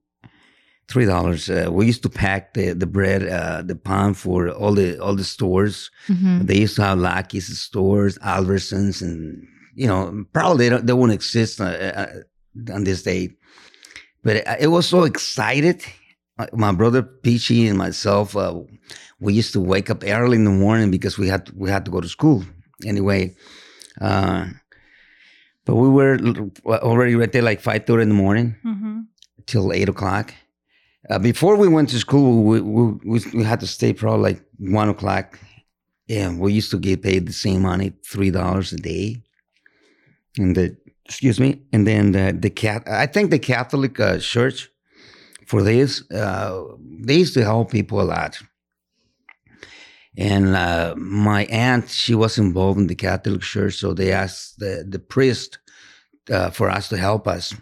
[0.88, 1.48] three dollars.
[1.50, 5.14] Uh, we used to pack the the bread, uh, the pound for all the all
[5.16, 5.90] the stores.
[6.08, 6.46] Mhm.
[6.46, 11.12] They used to have Lucky's stores, Albertsons, and you know, probably they, don't, they won't
[11.12, 12.06] exist uh, uh,
[12.74, 13.30] on this day.
[14.24, 15.82] But it, it was so excited.
[16.38, 18.54] Uh, My brother Peachy and myself, uh,
[19.20, 21.90] we used to wake up early in the morning because we had we had to
[21.90, 22.42] go to school
[22.84, 23.34] anyway.
[24.00, 24.46] Uh,
[25.64, 26.18] but we were
[26.66, 29.00] already right there like five thirty in the morning Mm-hmm.
[29.46, 30.32] till eight o'clock.
[31.10, 34.88] Uh, before we went to school, we, we, we, had to stay probably like one
[34.88, 35.38] o'clock.
[36.10, 39.22] And we used to get paid the same money, three dollars a day.
[40.36, 42.82] And the excuse me, and then the, the cat.
[42.86, 44.70] I think the Catholic uh, Church
[45.46, 46.62] for this, uh,
[47.00, 48.38] they used to help people a lot.
[50.16, 54.84] And uh, my aunt, she was involved in the Catholic Church, so they asked the
[54.86, 55.58] the priest
[56.30, 57.54] uh, for us to help us.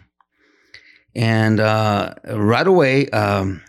[1.17, 3.61] And uh, right away, um,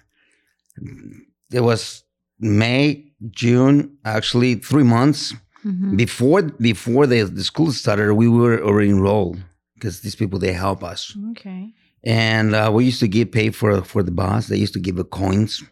[1.50, 2.04] it was
[2.38, 5.34] May, June, actually three months
[5.64, 5.96] Mhm.
[5.96, 8.14] before before the, the school started.
[8.14, 9.38] We were already enrolled
[9.74, 11.74] because these people they help us, Okay.
[12.04, 14.46] and uh, we used to get paid for for the bus.
[14.46, 15.64] They used to give us coins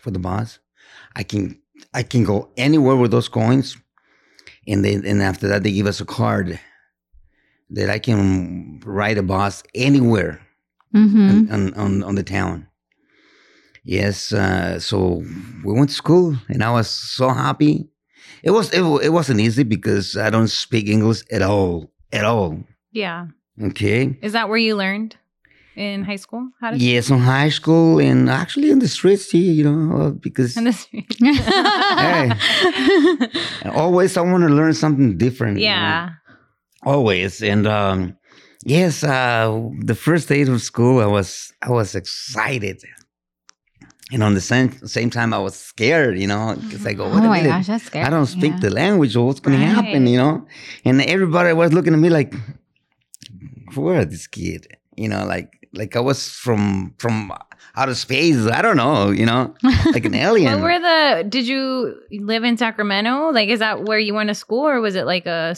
[0.00, 0.60] for the bus.
[1.16, 1.58] I can
[1.92, 3.76] I can go anywhere with those coins,
[4.68, 6.60] and then and after that they give us a card
[7.70, 10.38] that I can ride a bus anywhere
[10.94, 11.30] Mhm.
[11.30, 12.68] on, on, on, on the town.
[13.84, 15.22] Yes, uh, so
[15.64, 17.90] we went to school, and I was so happy.
[18.42, 22.64] It was it, it wasn't easy because I don't speak English at all, at all.
[22.92, 23.26] Yeah.
[23.62, 24.16] Okay.
[24.22, 25.16] Is that where you learned
[25.76, 29.38] in high school how to Yes, in high school and actually in the streets too,
[29.38, 30.86] you know, because in this?
[33.74, 35.58] always I want to learn something different.
[35.58, 35.72] you know.
[35.72, 36.10] yeah.
[36.84, 38.16] always and um
[38.64, 42.82] yes uh the first days of school i was i was excited
[44.12, 47.10] and on the same same time i was scared you know because i go oh
[47.10, 48.04] wait a my gosh, that's scary.
[48.04, 48.60] i don't speak yeah.
[48.60, 50.46] the language what's going to happen you know
[50.84, 52.34] and everybody was looking at me like
[53.74, 57.32] where is this kid you know like like i was from from
[57.76, 59.54] outer space i don't know you know
[59.92, 61.24] like an alien What were the?
[61.28, 63.30] Did you live in Sacramento?
[63.30, 65.56] Like, is that where you went to school, or was it like a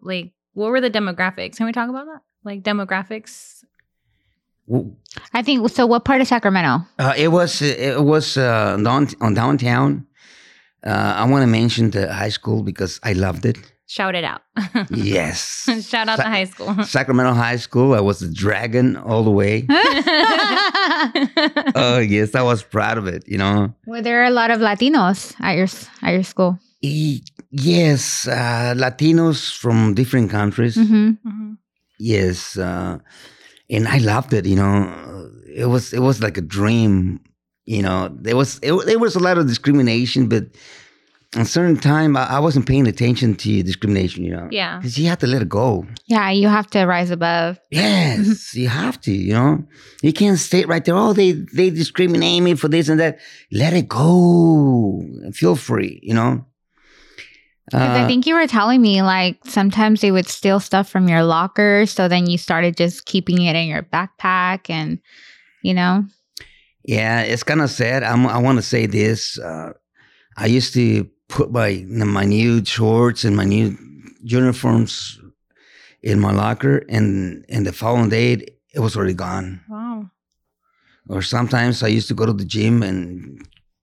[0.00, 0.32] like?
[0.54, 1.56] What were the demographics?
[1.56, 2.22] Can we talk about that?
[2.48, 3.64] Like demographics?
[5.34, 5.86] I think so.
[5.86, 6.86] What part of Sacramento?
[6.98, 10.06] Uh, it was it was uh, down, on downtown.
[10.86, 13.58] Uh, I want to mention the high school because I loved it.
[13.86, 14.42] Shout it out.
[14.90, 16.84] Yes, Shout out Sa- to high school.
[16.96, 17.94] Sacramento High School.
[17.94, 19.66] I was a dragon all the way.
[21.74, 23.24] Oh yes, I was proud of it.
[23.28, 23.74] You know.
[23.86, 26.58] Were there a lot of Latinos at your s- at your school?
[26.82, 30.74] E- yes, uh, Latinos from different countries.
[30.76, 31.56] hmm Mhm.
[31.98, 32.98] Yes, uh,
[33.70, 34.46] and I loved it.
[34.46, 37.20] You know, it was it was like a dream.
[37.64, 40.44] You know, there was it, there was a lot of discrimination, but
[41.34, 44.24] at a certain time I, I wasn't paying attention to discrimination.
[44.24, 44.78] You know, Yeah.
[44.78, 45.86] because you have to let it go.
[46.06, 47.58] Yeah, you have to rise above.
[47.70, 49.12] Yes, you have to.
[49.12, 49.64] You know,
[50.02, 50.94] you can't stay right there.
[50.96, 53.18] Oh, they they discriminate me for this and that.
[53.52, 55.02] Let it go.
[55.32, 56.00] Feel free.
[56.02, 56.44] You know.
[57.70, 61.08] Because I Uh, think you were telling me like sometimes they would steal stuff from
[61.08, 64.98] your locker, so then you started just keeping it in your backpack, and
[65.62, 66.04] you know,
[66.84, 68.02] Yeah, it's kind of sad.
[68.02, 69.38] I'm, I want to say this.
[69.38, 69.72] Uh,
[70.36, 73.76] I used to put my my new shorts and my new
[74.22, 75.20] uniforms
[76.02, 79.60] in my locker, and and the following day it was already gone.
[79.68, 80.10] Wow.
[81.08, 83.40] Or sometimes I used to go to the gym and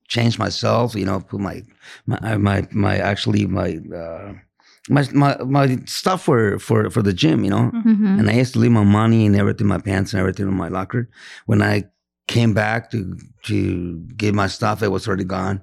[0.07, 0.95] change myself.
[0.95, 1.63] You know, put my
[2.05, 3.79] my my, my actually my.
[3.95, 4.33] Uh,
[4.87, 8.19] my, my my stuff for, for, for the gym, you know, Mhm.
[8.19, 10.67] and I used to leave my money and everything, my pants and everything in my
[10.67, 11.09] locker.
[11.47, 11.85] When I
[12.27, 13.17] came back to
[13.49, 15.61] to get my stuff, it was already gone.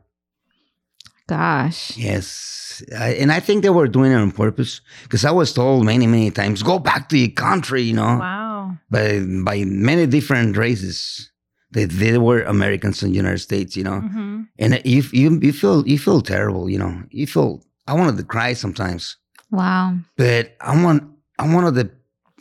[1.29, 5.53] gosh, Yes, I, and I think they were doing it on purpose because I was
[5.53, 8.77] told many many times, go back to your country, you know, Wow.
[8.91, 11.31] by by many different races.
[11.73, 15.53] They they were Americans in the United States, you know, hmm and you you you
[15.53, 17.63] feel you feel terrible, you know, you feel.
[17.87, 19.17] I wanted to cry sometimes,
[19.51, 21.01] wow, but I'm one
[21.39, 21.91] I'm one of the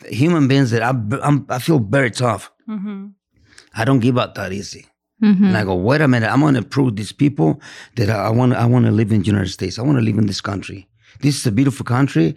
[0.08, 0.92] human beings that I
[1.26, 2.50] I'm, I feel very tough.
[2.66, 3.06] hmm
[3.74, 4.86] I don't give up that easy.
[5.20, 7.60] hmm And I go, wait a minute, I'm gonna prove these people
[7.96, 9.78] that I want I want to live in the United States.
[9.78, 10.88] I want to live in this country.
[11.20, 12.34] This is a beautiful country,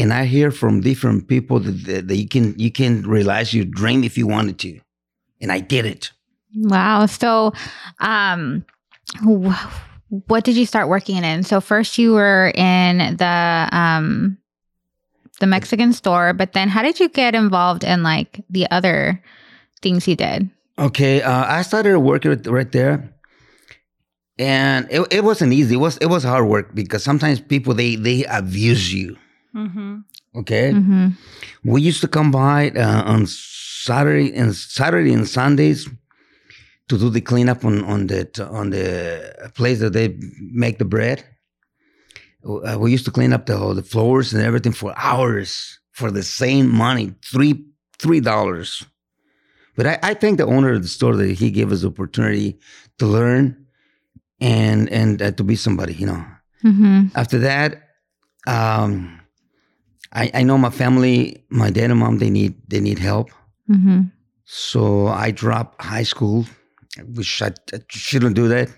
[0.00, 3.64] and I hear from different people that, that, that you can you can realize your
[3.80, 4.70] dream if you wanted to,
[5.42, 6.12] and I did it.
[6.54, 7.06] Wow.
[7.06, 7.52] So,
[8.00, 8.64] um,
[10.08, 11.42] what did you start working in?
[11.42, 14.38] So first you were in the um
[15.40, 19.22] the Mexican store, but then how did you get involved in like the other
[19.82, 20.50] things you did?
[20.78, 23.12] Okay, uh, I started working right- right there,
[24.38, 25.74] and it, it wasn't easy.
[25.74, 29.16] It was it was hard work because sometimes people they they abuse you.
[29.54, 29.98] Mm-hmm.
[30.36, 31.08] Okay, hmm
[31.64, 35.88] we used to come by uh, on Saturday and Saturday and Sundays
[36.88, 41.24] to do the cleanup on on the on the place that they make the bread.
[42.44, 46.22] Uh, we used to clean up the the floors and everything for hours for the
[46.22, 47.64] same money three
[47.98, 48.84] three dollars.
[49.76, 52.58] But I, I thank the owner of the store that he gave us the opportunity
[52.98, 53.66] to learn
[54.40, 56.24] and and uh, to be somebody, you know
[56.62, 57.82] hmm after that
[58.46, 59.20] um
[60.12, 63.30] I, I know my family my dad and mom they need they need help
[63.66, 64.02] hmm
[64.44, 66.46] so i dropped high school
[67.14, 68.68] which i, I shouldn't do that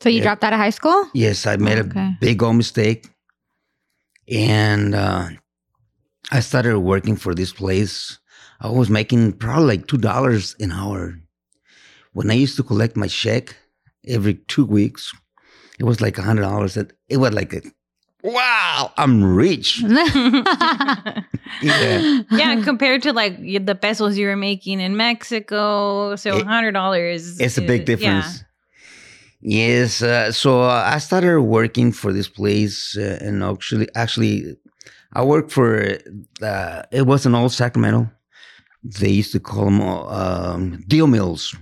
[0.00, 0.24] So you Yeah.
[0.24, 1.06] dropped out of high school?
[1.14, 2.00] yes i made Okay.
[2.00, 3.08] a big old mistake
[4.28, 5.28] and uh
[6.30, 8.18] i started working for this place
[8.60, 11.14] i was making probably like two dollars an hour
[12.12, 13.56] when i used to collect my check
[14.06, 15.12] every two weeks
[15.78, 17.62] it was like a hundred dollars it was like a,
[18.22, 19.82] wow i'm rich
[21.62, 22.22] Yeah.
[22.30, 27.38] yeah, compared to like the pesos you were making in Mexico, so It- hundred dollars.
[27.38, 28.42] It's a big difference.
[29.40, 34.56] Yes, uh, so I started working for this place, uh, and actually, actually,
[35.12, 35.98] I worked for.
[36.40, 38.10] Uh, it was in old Sacramento.
[38.82, 41.54] They used to call them um, deal mills,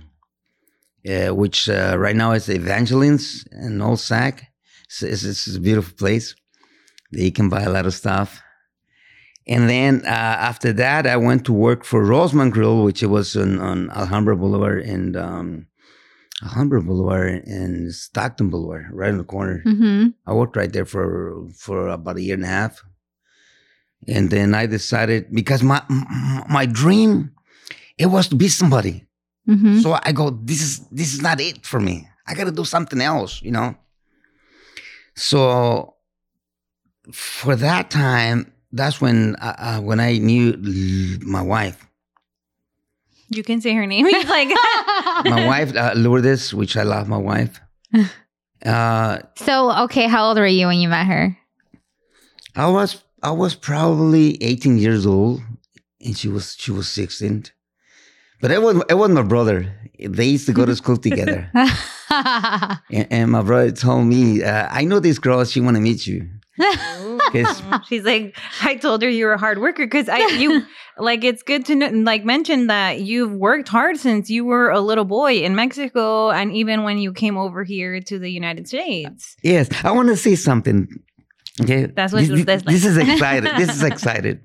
[1.07, 4.47] uh, which uh, right now is Evangelines in Old Sac.
[4.85, 6.33] It's, it's, it's a beautiful place.
[7.11, 8.41] There you can buy a lot of stuff.
[9.47, 13.59] And then uh, after that, I went to work for Roseman Grill, which was on,
[13.59, 15.67] on Alhambra Boulevard and um,
[16.43, 19.61] Alhambra Boulevard and Stockton Boulevard, right in the corner.
[19.63, 22.81] hmm I worked right there for for about a year and a half,
[24.07, 25.81] and then I decided because my
[26.49, 27.31] my dream
[27.97, 29.05] it was to be somebody.
[29.45, 32.07] hmm So I go, this is this is not it for me.
[32.27, 33.75] I got to do something else, you know.
[35.15, 35.95] So
[37.11, 40.57] for that time, that's when uh, uh, when I knew
[41.21, 41.85] my wife.
[43.29, 44.05] You can say her name.
[44.27, 44.49] Like,
[45.25, 47.59] My wife uh, Lourdes, which I love my wife.
[48.63, 51.35] Uh, so, okay, how old were you when you met her?
[52.55, 55.41] I was I was probably 18 years old,
[55.99, 57.45] and she was she was 16.
[58.39, 59.73] But it was it was my brother.
[59.99, 61.49] They used to go to school together,
[62.11, 65.43] and, and my brother told me, uh, "I know this girl.
[65.45, 66.29] She want to meet you."
[67.87, 70.65] She's like, I told her you were a hard worker because I you
[70.97, 74.79] like it's good to know, like mention that you've worked hard since you were a
[74.79, 79.35] little boy in Mexico and even when you came over here to the United States.
[79.43, 80.87] Yes, I want to say something.
[81.61, 82.73] Okay, That's what this, this, like.
[82.73, 83.51] this is excited.
[83.57, 84.41] this is excited.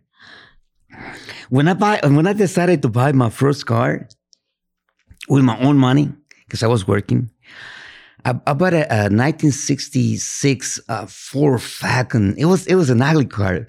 [1.49, 4.09] When I buy, when I decided to buy my first car
[5.29, 6.13] with my own money,
[6.47, 7.31] because I was working,
[8.25, 12.35] I, I bought a, a 1966 uh, Ford Falcon.
[12.39, 13.67] It was it was an ugly car.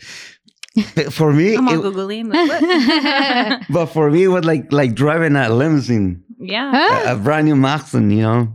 [0.96, 2.32] But for me, I'm all it- googling.
[2.32, 6.24] Like, but for me, it was like like driving a limousine.
[6.40, 7.10] yeah.
[7.10, 8.54] a, a brand new Maxon, you know.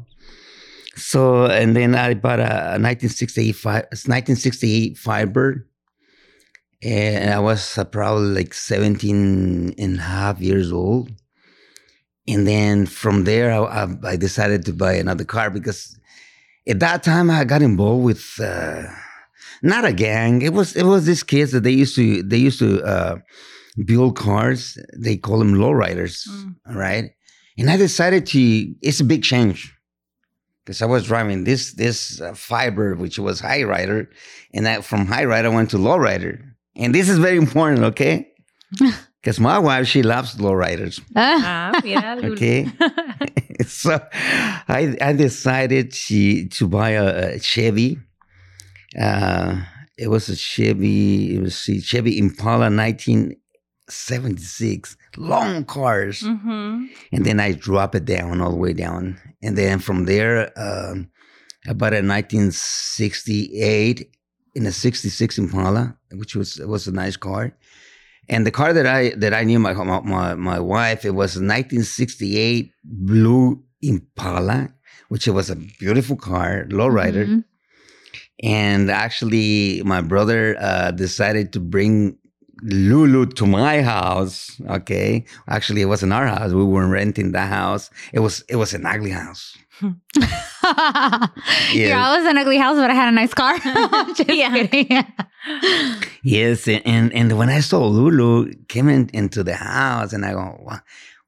[0.97, 5.67] So and then I bought a, a 1968 fi- 1968 Firebird,
[6.83, 11.11] and I was uh, probably like 17 and a half years old.
[12.29, 15.99] And then from there, I, I, I decided to buy another car because
[16.69, 18.85] at that time I got involved with uh,
[19.63, 20.42] not a gang.
[20.42, 23.17] It was it was these kids that they used to they used to uh,
[23.85, 24.79] build cars.
[24.96, 26.55] They call them lowriders, Mm.
[26.75, 27.11] right?
[27.59, 28.38] And I decided to.
[28.83, 29.75] It's a big change
[30.65, 34.09] because I was driving this this uh, fiber, which was high rider,
[34.55, 36.40] and that from high rider I went to low rider.
[36.77, 38.29] And this is very important, okay?
[39.23, 41.00] Because my wife she loves low riders.
[41.14, 42.33] Ah, mira, Lulu.
[42.35, 42.66] Okay.
[43.66, 44.00] so
[44.68, 47.98] I I decided to to buy a, a Chevy.
[49.00, 49.62] Uh,
[49.96, 51.37] it was a Chevy.
[51.37, 54.96] It was see Chevy Impala 1976.
[55.16, 56.87] Long cars, Mm-hmm.
[57.12, 61.10] and then I drop it down all the way down, and then from there, um,
[61.68, 64.10] I bought a 1968
[64.54, 67.52] in a 66 Impala, which was was a nice car.
[68.29, 71.42] And the car that I that I knew my my my wife, it was a
[71.42, 74.73] 1968 blue Impala,
[75.08, 77.27] which it was a beautiful car, lowrider.
[77.27, 77.44] Mhm.
[78.42, 82.16] And actually, my brother uh, decided to bring
[82.62, 84.60] Lulu to my house.
[84.68, 86.52] Okay, actually, it wasn't our house.
[86.52, 87.90] We weren't renting the house.
[88.12, 89.56] It was it was an ugly house.
[91.75, 93.56] Yeah, I was an ugly house, but I had a nice car.
[94.15, 94.52] Just Yeah.
[94.67, 95.04] kidding.
[96.23, 100.33] Yes, and, and and when I saw Lulu came in, into the house, and I
[100.33, 100.79] go, "Wow,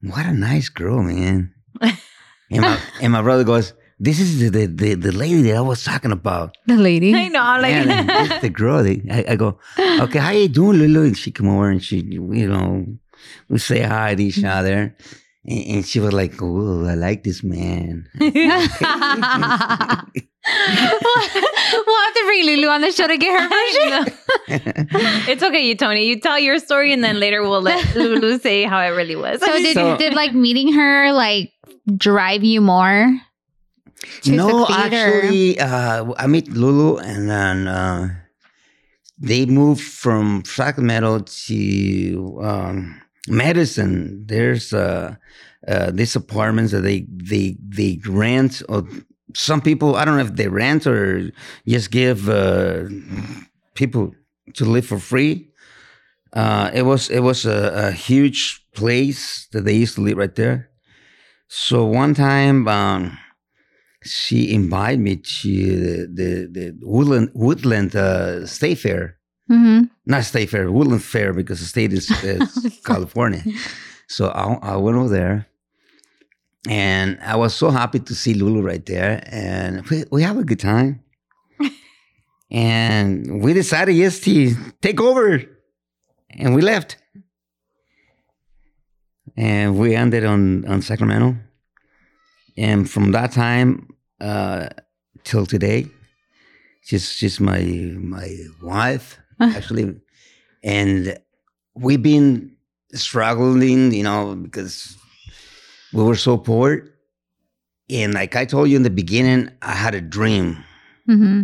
[0.01, 1.53] what a nice girl, man.
[1.81, 5.61] and, my, and my brother goes, this is the, the, the, the lady that I
[5.61, 6.57] was talking about.
[6.67, 7.13] The lady.
[7.15, 8.83] I know, like Yeah, this the girl.
[8.83, 11.03] That, I, I go, okay, how you doing, Lulu?
[11.07, 12.85] And she come over and she, you know,
[13.49, 14.95] we say hi to each other.
[15.47, 18.07] And, and she was like, oh, I like this man.
[18.19, 18.29] we'll
[22.03, 24.13] have to bring Lulu on the show to get her version.
[25.29, 26.05] it's okay, you Tony.
[26.07, 29.39] You tell your story, and then later we'll let Lulu say how it really was.
[29.39, 31.51] So did So- did like meeting her like
[31.97, 33.11] drive you more?
[34.21, 38.09] to no, succeed, actually, uh, I met Lulu and then uh,
[39.17, 44.25] they moved from Sacramento to um, Madison.
[44.25, 45.15] There's uh,
[45.67, 48.61] uh, these apartments that they they they rent.
[48.69, 48.87] Or
[49.33, 51.31] some people, I don't know if they rent or
[51.67, 52.83] just give uh,
[53.73, 54.13] people
[54.53, 55.49] to live for free.
[56.33, 60.35] Uh, it was it was a, a huge place that they used to live right
[60.35, 60.69] there.
[61.47, 62.67] So one time.
[62.67, 63.17] Um,
[64.05, 69.14] she invited me to the the, the Woodland Woodland uh, State Fair,
[69.49, 69.83] Mm-hmm.
[70.07, 73.43] not State Fair, Woodland Fair because the state is, is California.
[74.07, 75.47] So I, I went over there,
[76.67, 80.43] and I was so happy to see Lulu right there, and we, we have a
[80.43, 81.03] good time.
[82.51, 85.43] and we decided yes to take over,
[86.31, 86.97] and we left,
[89.37, 91.35] and we ended on on Sacramento,
[92.57, 93.89] and from that time
[94.21, 94.69] uh,
[95.23, 95.87] till today,
[96.81, 99.19] she's she's my my wife
[99.55, 99.99] actually,
[100.63, 101.17] and
[101.75, 102.55] we've been
[102.93, 104.97] struggling, you know, because
[105.93, 106.87] we were so poor.
[107.89, 110.63] And like I told you in the beginning, I had a dream,
[111.07, 111.41] Mm-hmm.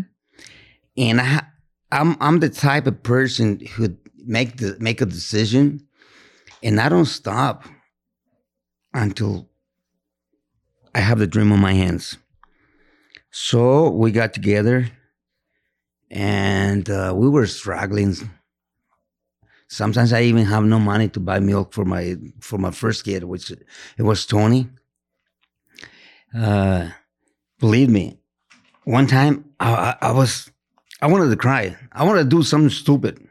[0.97, 1.43] and I,
[1.91, 5.85] I'm I'm the type of person who make the make a decision,
[6.63, 7.65] and I don't stop
[8.93, 9.49] until
[10.95, 12.17] I have the dream on my hands.
[13.29, 14.89] So we got together,
[16.12, 18.16] and uh, we were struggling.
[19.70, 23.24] Sometimes I even have no money to buy milk for my for my first kid,
[23.24, 24.70] which it was Tony.
[26.36, 26.89] Uh,
[27.59, 28.20] believe me,
[28.84, 30.51] one time I, I, I was
[31.01, 31.76] I wanted to cry.
[31.91, 33.26] I wanted to do something stupid.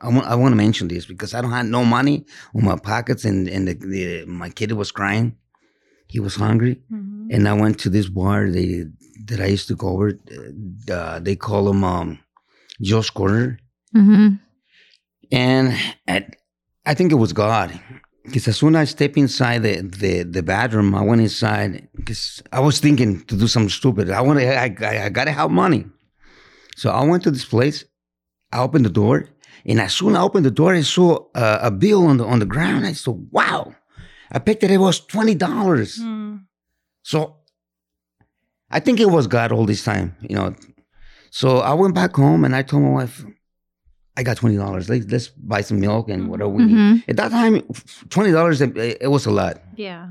[0.00, 2.76] I want I want to mention this because I don't have no money on my
[2.76, 5.36] pockets, and and the, the, my kid was crying.
[6.08, 7.28] He was hungry, Mhm.
[7.34, 8.84] and I went to this bar they,
[9.26, 10.18] that I used to go over.
[10.90, 12.18] Uh, they call them um,
[12.84, 13.58] Joe's Corner,
[13.96, 14.34] Mm-hmm.
[15.30, 15.72] and
[16.08, 16.36] at,
[16.84, 17.78] I think it was God.
[18.24, 22.42] Because as soon as I stepped inside the, the, the bathroom, I went inside because
[22.52, 24.10] I was thinking to do something stupid.
[24.10, 25.84] I want to, I, I, I gotta have money.
[26.76, 27.84] So I went to this place.
[28.50, 29.28] I opened the door,
[29.66, 32.24] and as soon as I opened the door, I saw uh, a bill on the
[32.24, 32.86] on the ground.
[32.86, 33.74] I said, "Wow!"
[34.32, 34.70] I picked it.
[34.70, 35.98] It was twenty dollars.
[35.98, 36.44] Mm.
[37.02, 37.36] So
[38.70, 40.54] I think it was God all this time, you know.
[41.40, 43.24] So I went back home and I told my wife,
[44.16, 44.88] I got twenty dollars.
[44.88, 46.76] Let's let's buy some milk and whatever we need.
[46.76, 47.10] Mm-hmm.
[47.10, 47.54] At that time,
[48.08, 49.54] twenty dollars it, it was a lot.
[49.74, 50.04] Yeah.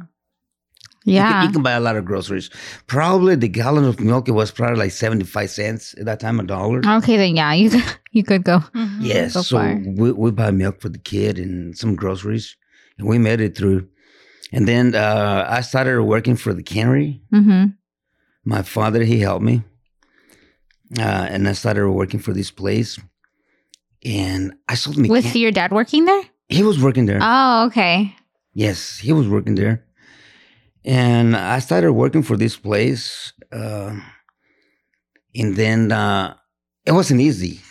[1.06, 1.44] You can, Yeah.
[1.46, 2.50] you can buy a lot of groceries.
[2.88, 6.42] Probably the gallon of milk it was probably like seventy five cents at that time,
[6.42, 6.82] a dollar.
[6.98, 8.60] Okay, then yeah, you could, you could go.
[8.76, 8.98] Mhm.
[9.00, 9.82] Yes, so so far.
[10.02, 12.58] we, we buy milk for the kid and some groceries,
[12.98, 13.88] and we made it through.
[14.52, 17.22] And then uh, I started working for the cannery.
[17.34, 17.64] Mm-hmm.
[18.44, 19.64] my father he helped me
[21.00, 23.00] uh, and i started working for this place
[24.06, 26.24] and i sold me Was your dad working there?
[26.50, 28.16] he was working there Oh, okay.
[28.54, 29.86] yes he was working there
[30.86, 33.96] and i started working for this place uh,
[35.36, 36.36] and then uh,
[36.86, 37.62] it wasn't easy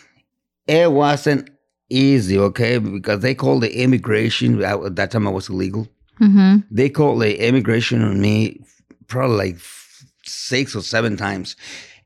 [0.67, 1.51] it wasn't
[1.91, 5.87] easy okay because they called the immigration at that time i was illegal
[6.21, 6.59] Mm-hmm.
[6.71, 8.61] they called the immigration on me
[9.09, 9.59] probably like
[10.25, 11.57] six or seven times.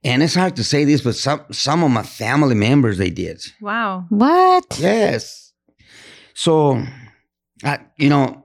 [0.06, 3.42] And it's hard to say this, but some some of my family members they did.
[3.60, 4.04] Wow.
[4.08, 4.78] What?
[4.78, 5.52] Yes.
[6.34, 6.82] So,
[7.64, 8.44] I, you know,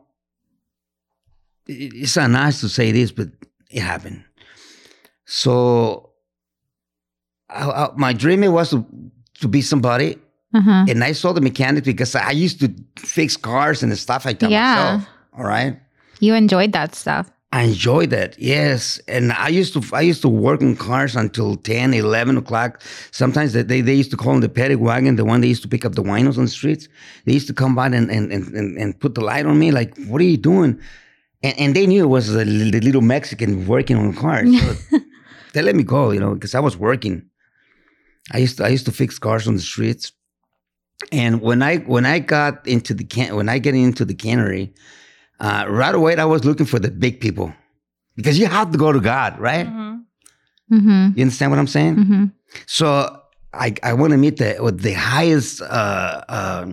[1.68, 3.28] it- it's not nice to say this, but
[3.70, 4.24] it happened.
[5.26, 6.12] So,
[7.49, 8.86] I, I, my dream it was to,
[9.41, 10.18] to be somebody,
[10.53, 10.86] Uh-huh.
[10.89, 14.49] and I saw the mechanic because I used to fix cars and stuff like that
[14.51, 14.76] Yeah.
[14.76, 15.03] myself.
[15.38, 15.80] All right.
[16.20, 17.32] You enjoyed that stuff.
[17.54, 18.39] I enjoyed that.
[18.39, 18.99] Yes.
[19.10, 22.82] And I used to I used to work in cars until 10, 11 o'clock.
[23.12, 25.64] Sometimes they, they, they used to call them the paddock wagon, the one they used
[25.64, 26.88] to pick up the winos on the streets.
[27.26, 29.72] They used to come by and, and, and, and, and put the light on me,
[29.72, 30.80] like, what are you doing?
[31.43, 34.49] And, and they knew it was the the little Mexican working on cars.
[34.62, 34.99] So
[35.54, 37.26] they let me go, you know, because I was working.
[38.32, 40.14] I used to I used to fix cars on the streets.
[41.12, 44.74] And when I when I got into the can when I get into the cannery,
[45.41, 47.51] uh, right away I was looking for the big people
[48.15, 49.67] because you have to go to God, right?
[49.67, 49.91] Mhm.
[50.71, 51.17] Mm-hmm.
[51.17, 51.95] You understand what I'm saying?
[51.97, 52.25] Mm-hmm.
[52.65, 52.87] So
[53.53, 56.65] I, I want to meet the with the highest uh, uh,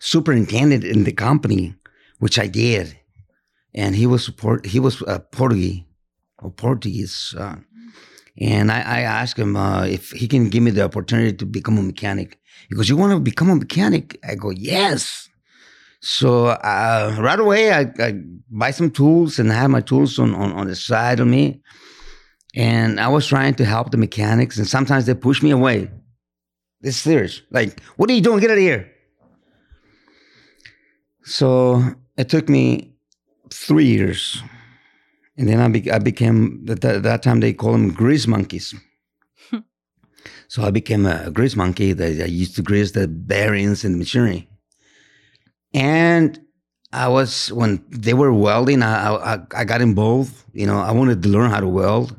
[0.00, 1.74] superintendent in the company,
[2.18, 2.98] which I did,
[3.74, 5.82] and he was support he was uh, Portuguese
[6.42, 7.56] or Portuguese, uh,
[8.40, 11.78] and I, I asked him uh, if he can give me the opportunity to become
[11.78, 12.38] a mechanic.
[12.68, 15.28] He goes, "You want to become a mechanic?" I go, "Yes."
[16.08, 18.14] So uh, right away, I, I
[18.48, 21.60] buy some tools and I have my tools on, on, on the side of me.
[22.54, 25.90] And I was trying to help the mechanics, and sometimes they push me away.
[26.80, 27.42] It's serious.
[27.50, 28.38] Like, what are you doing?
[28.38, 28.88] Get out of here.
[31.24, 31.82] So
[32.16, 32.94] it took me
[33.52, 34.40] three years.
[35.36, 38.76] And then I, be- I became, at that, that time they call them grease monkeys.
[40.46, 43.98] so I became a grease monkey that I used to grease the bearings and the
[43.98, 44.48] machinery.
[45.74, 46.38] And
[46.92, 50.34] I was, when they were welding, I, I, I got involved.
[50.52, 52.18] You know, I wanted to learn how to weld.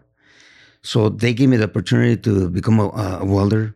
[0.84, 2.90] So they gave me the opportunity to become a,
[3.22, 3.76] a welder.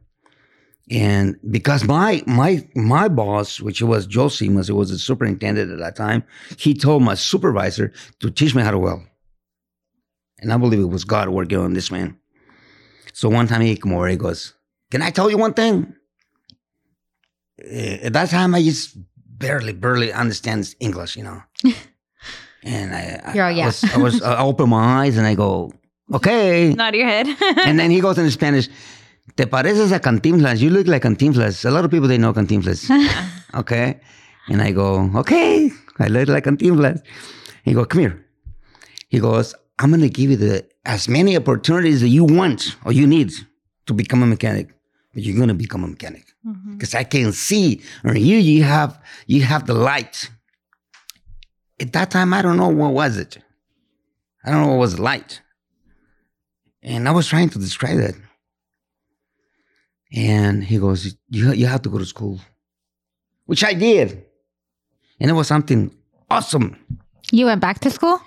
[0.89, 5.79] And because my my my boss, which was Joe Simas, who was the superintendent at
[5.79, 6.23] that time,
[6.57, 9.01] he told my supervisor to teach me how to weld.
[10.39, 12.17] And I believe it was God working on this man.
[13.13, 14.53] So one time he came over, he goes,
[14.89, 15.93] Can I tell you one thing?
[17.63, 18.97] Eh, At that time I just
[19.41, 21.41] barely, barely understands English, you know.
[22.63, 23.65] and I, I, You're all, I yeah.
[23.65, 25.71] was, I was I open my eyes and I go,
[26.13, 26.73] Okay.
[26.73, 27.27] Nod your head.
[27.65, 28.67] and then he goes in Spanish,
[29.37, 30.59] Te pareces a Cantinflas.
[30.59, 31.65] You look like Cantinflas.
[31.65, 32.89] A lot of people, they know Cantinflas.
[33.53, 33.99] okay.
[34.49, 35.69] And I go, okay,
[35.99, 37.01] I look like Cantinflas.
[37.63, 38.25] He go, come here.
[39.07, 42.91] He goes, I'm going to give you the as many opportunities that you want or
[42.91, 43.31] you need
[43.85, 44.73] to become a mechanic.
[45.13, 46.77] But you're going to become a mechanic Mhm.
[46.77, 50.29] because I can see or you, you have, you have the light.
[51.79, 53.37] At that time, I don't know what was it.
[54.43, 55.41] I don't know what was light.
[56.83, 58.15] And I was trying to describe that.
[60.13, 62.39] And he goes, you, you have to go to school,
[63.45, 64.25] which I did.
[65.19, 65.91] And it was something
[66.29, 66.75] awesome.
[67.31, 68.19] You went back to school?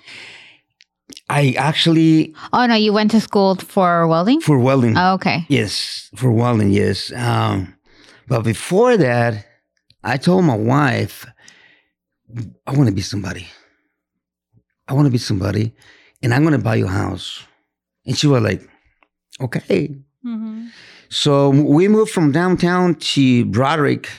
[1.29, 4.41] I actually, Oh no, you went to school for welding.
[4.41, 5.45] for welding, Oh, okay.
[5.49, 7.11] yes, for welding, yes.
[7.11, 7.75] Um,
[8.27, 9.45] but before that,
[10.03, 11.25] I told my wife,
[12.67, 13.47] I want to be somebody.
[14.87, 15.73] I want to be somebody,
[16.21, 17.43] and I'm going to buy you a house.
[18.05, 18.61] And she was like,
[19.41, 19.95] okay.
[20.23, 20.69] Mhm.
[21.09, 24.09] So we moved from downtown to Broderick.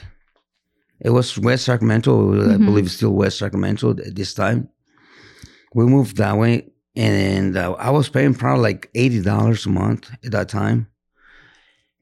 [1.01, 2.33] It was West Sacramento.
[2.33, 2.65] I Mhm.
[2.65, 4.69] believe it's still West Sacramento at this time.
[5.75, 10.11] We moved that way, and uh, I was paying probably like eighty dollars a month
[10.25, 10.87] at that time.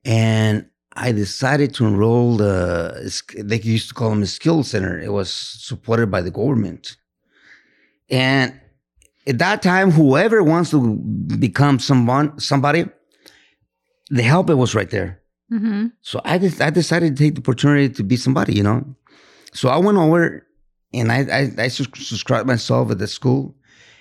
[0.05, 0.67] And
[0.97, 4.99] I decided to enroll the they used to call them a skill center.
[5.01, 6.97] It was supported by the government,
[8.11, 8.61] and
[9.27, 10.97] at that time, whoever wants to
[11.39, 12.87] become someone somebody,
[14.11, 15.21] the help it was right there.
[15.53, 15.87] Mm-hmm.
[16.03, 18.85] So I just I decided to take the opportunity to be somebody, you know.
[19.53, 20.47] So I went over
[20.93, 23.55] and I I, I subscribed myself at the school,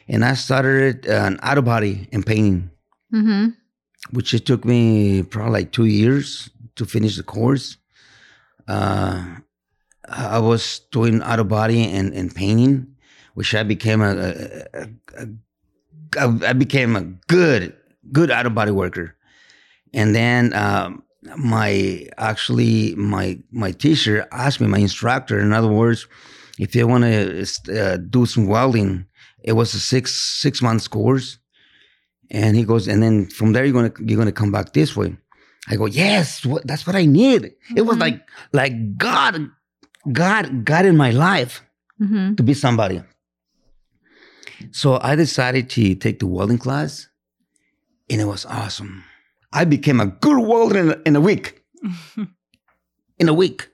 [0.08, 2.70] and I started an auto body and painting,
[3.14, 3.50] Mm-hmm.
[4.12, 7.78] which it took me probably like two years to finish the course.
[8.68, 9.38] Uh,
[10.08, 12.96] I was doing auto body and, and painting,
[13.36, 15.28] which I became a, a, a,
[16.18, 17.76] a, I became a good
[18.12, 19.16] good auto body worker,
[19.94, 21.04] and then um,
[21.38, 26.08] my actually my my teacher asked me my instructor in other words
[26.60, 29.06] if you want to uh, do some welding.
[29.44, 31.38] It was a six six months course.
[32.32, 35.16] And he goes and then from there you're gonna you're gonna come back this way
[35.70, 37.54] i go yes what, that's what i need.
[37.76, 38.02] It was Mhm.
[38.06, 38.20] like
[38.52, 39.50] like god
[40.12, 41.62] god god in my life
[42.02, 42.36] Mm-hmm.
[42.36, 43.02] to be somebody.
[44.72, 47.08] So i decided to take the welding class
[48.10, 49.04] and it was awesome.
[49.54, 51.62] I became a good welder in in a week.
[53.20, 53.70] In a week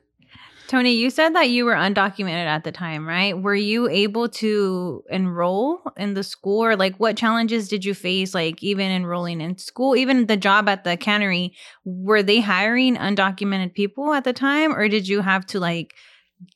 [0.70, 3.36] Tony, you said that you were undocumented at the time, right?
[3.36, 8.36] Were you able to enroll in the school or like what challenges did you face
[8.36, 11.56] like even enrolling in school, even the job at the cannery,
[11.86, 15.96] were they hiring undocumented people at the time or did you have to like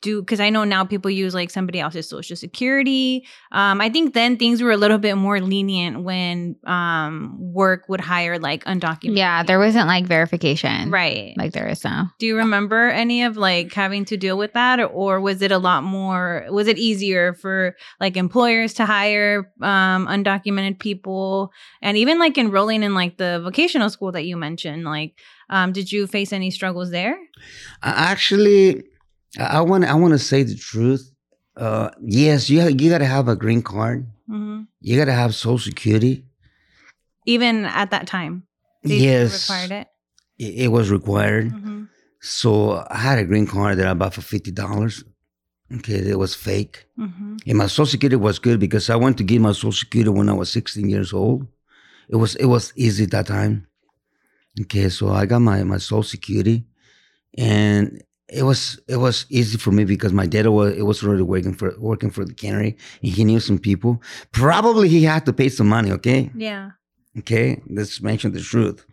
[0.01, 3.25] do cuz I know now people use like somebody else's social security.
[3.51, 7.99] Um I think then things were a little bit more lenient when um work would
[8.01, 9.17] hire like undocumented.
[9.17, 11.33] Yeah, there wasn't like verification, Right.
[11.37, 12.11] Like there is now.
[12.19, 15.51] Do you remember any of like having to deal with that or, or was it
[15.51, 21.97] a lot more was it easier for like employers to hire um undocumented people and
[21.97, 25.19] even like enrolling in like the vocational school that you mentioned like
[25.49, 27.17] um did you face any struggles there?
[27.81, 28.83] Actually
[29.39, 31.09] I want I want to say the truth.
[31.55, 34.07] Uh, yes, you you got to have a green card.
[34.27, 36.25] hmm You got to have Social Security.
[37.25, 38.43] Even at that time,
[38.83, 39.87] yes, required it.
[40.37, 41.51] It, it was required.
[41.51, 41.83] hmm
[42.19, 45.03] So I had a green card that I bought for fifty dollars.
[45.75, 46.85] Okay, it was fake.
[46.97, 50.09] hmm And my Social Security was good because I went to get my Social Security
[50.11, 51.47] when I was 16 years old.
[52.09, 53.67] It was it was easy at that time.
[54.61, 56.65] Okay, so I got my my Social Security,
[57.37, 61.23] and it was it was easy for me because my dad was it was already
[61.23, 64.01] working for working for the cannery, and he knew some people.
[64.31, 65.91] Probably he had to pay some money.
[65.91, 66.71] Okay, Yeah.
[67.19, 68.85] okay, let's mention the truth.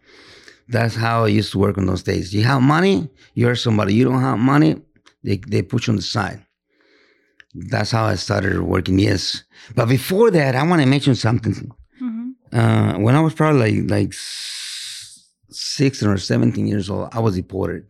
[0.68, 2.33] That's how I used to work in those days.
[2.35, 3.95] You have money, you're somebody.
[3.95, 4.76] You don't have money,
[5.24, 6.45] they they put you on the side.
[7.55, 8.99] That's how I started working.
[8.99, 9.43] Yes,
[9.74, 11.55] but before that, I want to mention something.
[11.99, 14.12] hmm Uh, when I was probably like like
[15.51, 17.85] sixteen or seventeen years old, I was deported,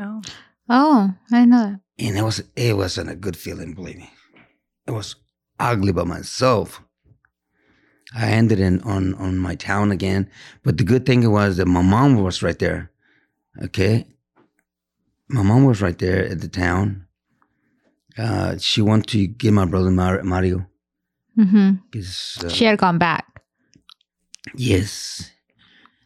[0.00, 0.20] Oh.
[0.68, 1.80] Oh, I know that.
[1.98, 3.74] and it was it wasn't a good feeling.
[3.74, 4.10] Believe me,
[4.86, 5.16] it was
[5.60, 6.80] ugly by myself.
[8.16, 10.30] I ended in on on my town again,
[10.62, 12.90] but the good thing was that my mom was right there.
[13.62, 14.06] Okay,
[15.28, 17.06] my mom was right there at the town.
[18.16, 20.66] Uh, she wanted to get my brother Mar- Mario.
[21.34, 23.24] hmm 'cause, uh, She had gone back.
[24.56, 25.30] Yes,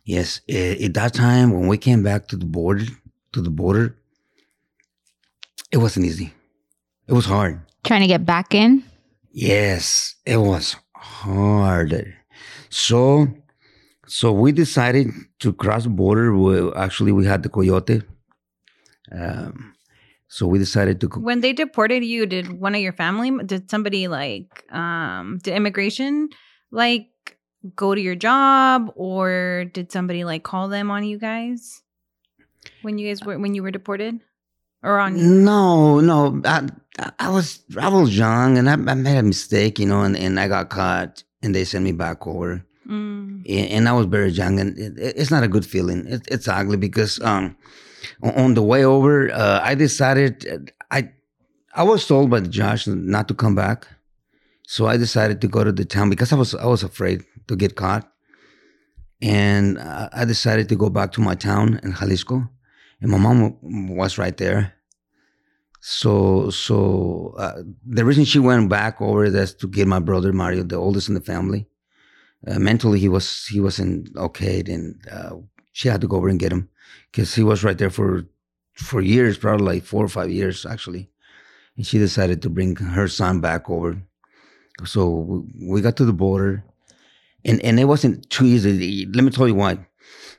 [0.05, 0.41] yes.
[0.49, 2.87] A- At that time, when we came back to the border,
[3.33, 3.98] to the border,
[5.71, 6.33] it wasn't easy.
[7.07, 7.61] It was hard.
[7.85, 8.85] Trying to get back in.
[9.33, 12.15] Yes, it was hard.
[12.71, 13.29] So,
[14.07, 15.09] so we decided
[15.41, 16.35] to cross the border.
[16.37, 18.03] We, actually, we had the coyote.
[19.13, 19.75] Um,
[20.29, 21.09] so we decided to.
[21.09, 25.55] go- When they deported you, did one of your family, did somebody like, um, did
[25.55, 26.29] immigration
[26.71, 27.09] like
[27.75, 31.81] go to your job or did somebody like call them on you guys
[32.83, 34.21] when you guys were, when you were deported
[34.83, 35.45] or on?
[35.45, 36.41] No, no.
[36.45, 36.67] I,
[37.19, 40.39] I- was I was young and I, I made a mistake, you know, and, and
[40.41, 42.65] I got caught and they sent me back over.
[42.89, 43.45] Mm.
[43.47, 46.07] and I was very young, and it, it's not a good feeling.
[46.07, 47.55] It, it's ugly because um,
[48.23, 51.11] on- the way over, uh, I decided I
[51.75, 53.87] I was told by the judge not to come back,
[54.67, 57.57] so I decided to go to the town because I was I was afraid to
[57.57, 58.11] get caught,
[59.21, 62.49] and uh, I decided to go back to my town in Jalisco,
[63.01, 63.57] and my mom
[63.97, 64.75] was right there.
[65.81, 70.65] So so uh, the reason she went back over is to get my brother Mario,
[70.65, 71.69] the oldest in the family.
[72.47, 74.63] Uh, mentally he was he wasn't okay.
[74.67, 75.37] And uh,
[75.73, 76.69] she had to go over and get him
[77.11, 78.25] because he was right there for
[78.75, 81.11] for years probably like four or five years actually.
[81.77, 84.03] And she decided to bring her son back over.
[84.85, 86.65] So we got to the border.
[87.45, 89.07] And and it wasn't too easy.
[89.07, 89.87] Let me tell you why.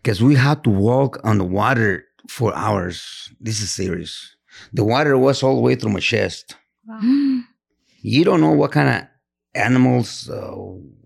[0.03, 4.36] Because we had to walk on the water for hours this is serious
[4.74, 6.56] the water was all the way through my chest
[6.90, 7.44] Mm.
[8.02, 9.08] you don't know what kind of
[9.56, 10.56] animals uh,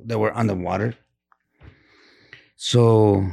[0.06, 0.96] that were underwater.
[2.56, 3.28] So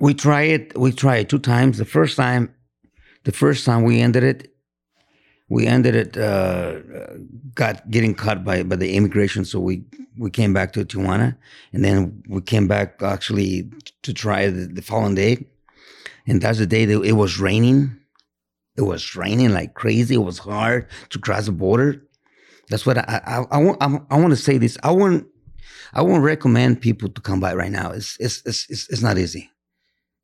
[0.00, 0.76] we tried.
[0.76, 1.78] We tried two times.
[1.78, 2.54] The first time,
[3.24, 4.54] the first time we ended it,
[5.48, 6.16] we ended it.
[6.16, 6.80] Uh,
[7.54, 9.44] got getting caught by by the immigration.
[9.44, 9.84] So we
[10.18, 11.36] we came back to Tijuana,
[11.72, 13.70] and then we came back actually
[14.02, 15.46] to try the, the following day,
[16.26, 17.96] and that's the day that it was raining.
[18.76, 20.14] It was raining like crazy.
[20.14, 22.02] It was hard to cross the border.
[22.68, 23.82] That's what I I, I want.
[23.82, 24.78] I, I want to say this.
[24.82, 25.26] I want
[25.92, 27.90] I won't recommend people to come by right now.
[27.90, 29.50] It's it's it's it's, it's not easy.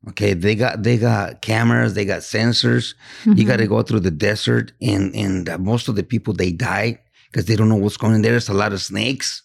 [0.07, 2.95] Okay, they got they got cameras, they got sensors.
[3.25, 6.51] You got to go through the desert, and and uh, most of the people they
[6.51, 8.21] die because they don't know what's going on.
[8.21, 9.43] There's a lot of snakes,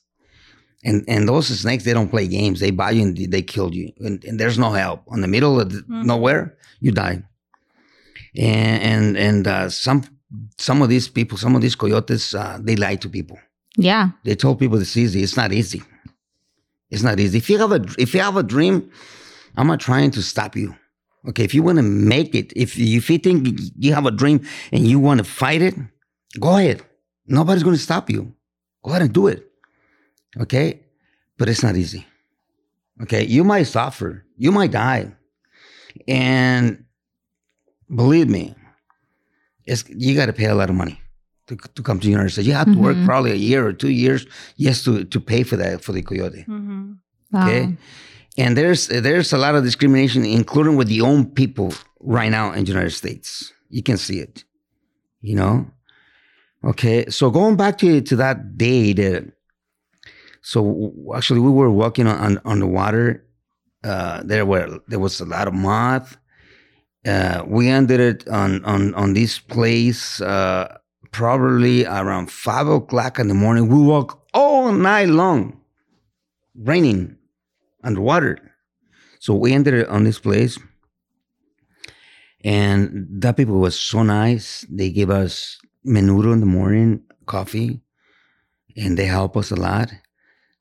[0.85, 2.61] and and those snakes they don't play games.
[2.61, 5.03] They buy you and they kill you, and, and there's no help.
[5.09, 6.05] On the middle of the, Mhm.
[6.05, 7.23] nowhere, you die.
[8.37, 10.03] And and and uh, some
[10.59, 13.39] some of these people, some of these coyotes, uh, they lie to people
[13.77, 14.11] Yeah.
[14.25, 15.23] they told people it's easy.
[15.23, 15.83] It's not easy.
[16.91, 17.39] It's not easy.
[17.39, 18.91] If you have a if you have a dream,
[19.57, 20.75] I'm not trying to stop you.
[21.29, 24.11] Okay, if you want to make it, if you, if you think you have a
[24.11, 24.41] dream
[24.73, 25.75] and you want to fight it,
[26.39, 26.83] go ahead.
[27.27, 28.35] Nobody's going to stop you.
[28.85, 29.41] Go ahead and do it.
[30.41, 30.81] Okay,
[31.39, 32.07] but it's not easy.
[33.03, 34.25] Okay, you might suffer.
[34.37, 35.13] You might die,
[36.09, 36.85] and
[37.95, 38.55] believe me,
[39.65, 41.01] it's you got to pay a lot of money
[41.47, 42.47] to, to come to the United States.
[42.49, 43.05] You have to work Mhm.
[43.05, 44.27] probably a year or two years
[44.59, 46.43] just to, to pay for that for the coyote.
[46.43, 46.93] hmm
[47.33, 47.47] Wow.
[47.49, 47.77] Okay.
[48.37, 52.65] And there's there's a lot of discrimination, including with the own people right now in
[52.65, 53.53] the United States.
[53.71, 54.45] You can see it.
[55.21, 55.71] You know?
[56.65, 57.07] Okay.
[57.11, 59.33] So going back to to that day that
[60.45, 63.25] so actually we were walking on on, on the water.
[63.83, 66.19] Uh, there were there was a lot of moth.
[67.07, 70.69] Uh, we ended it on on on this place uh,
[71.13, 73.69] probably around five o'clock in the morning.
[73.69, 75.61] We walk all night long,
[76.55, 77.17] raining,
[77.83, 78.39] underwater.
[79.21, 80.59] So we ended it on this place,
[82.45, 84.67] and that people was so nice.
[84.69, 87.81] They gave us menudo in the morning, coffee,
[88.77, 89.91] and they help us a lot.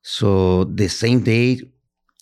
[0.04, 1.62] So the same day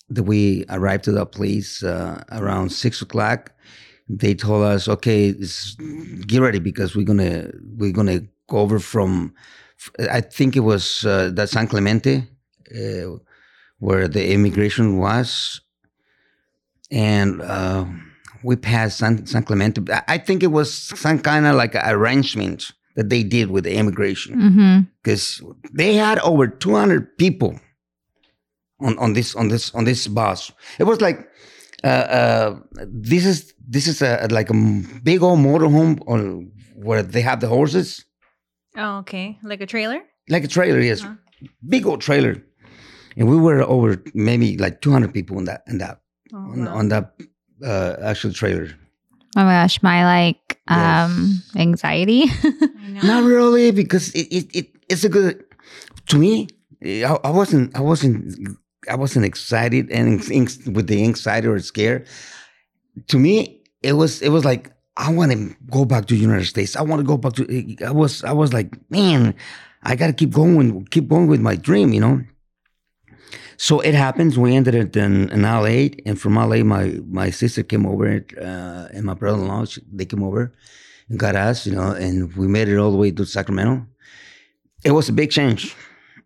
[0.08, 3.52] that we arrived to that place uh, around six o'clock,
[4.08, 5.32] they told us, "Okay,
[6.26, 9.34] get ready because we're gonna we're gonna go over from."
[10.10, 12.28] I think it was uh, that San Clemente,
[12.72, 13.16] uh,
[13.80, 15.60] where the immigration was,
[16.90, 17.84] and uh,
[18.44, 19.82] we passed San, San Clemente.
[20.08, 24.86] I think it was some kind of like arrangement that they did with the immigration
[25.02, 25.76] because Mm-hmm.
[25.76, 27.58] they had over 200 people
[28.82, 30.52] on, on this on this on this bus.
[30.78, 31.28] It was like
[31.84, 32.56] uh, uh,
[32.86, 37.40] this is this is a like a m- big old motorhome on where they have
[37.40, 38.04] the horses,
[38.76, 39.38] Oh, okay.
[39.42, 40.00] Like a trailer?
[40.28, 40.80] like a trailer.
[40.80, 41.14] Yes, Uh-huh.
[41.68, 42.36] big old trailer,
[43.16, 45.98] and we were over maybe like 200 people in that in that
[46.32, 46.74] Oh, on, wow.
[46.78, 47.14] on that
[47.64, 48.68] uh, actual trailer.
[49.36, 52.24] Oh my gosh, my like um anxiety.
[53.02, 55.44] Not really, because it, it, it it's a good
[56.06, 56.48] to me.
[56.84, 58.34] I, I wasn't I wasn't
[58.88, 60.20] I wasn't excited and
[60.74, 62.06] with the anxiety or scared.
[63.08, 66.46] To me, it was it was like I want to go back to the United
[66.46, 66.76] States.
[66.76, 67.76] I want to go back to.
[67.84, 69.34] I was I was like, man,
[69.82, 72.22] I got to keep going, keep going with my dream, you know.
[73.56, 74.38] So it happens.
[74.38, 78.88] We ended it in, in LA, and from LA, my my sister came over, uh,
[78.92, 80.52] and my brother-in-law they came over
[81.08, 83.86] and got us, you know, and we made it all the way to Sacramento.
[84.84, 85.76] It was a big change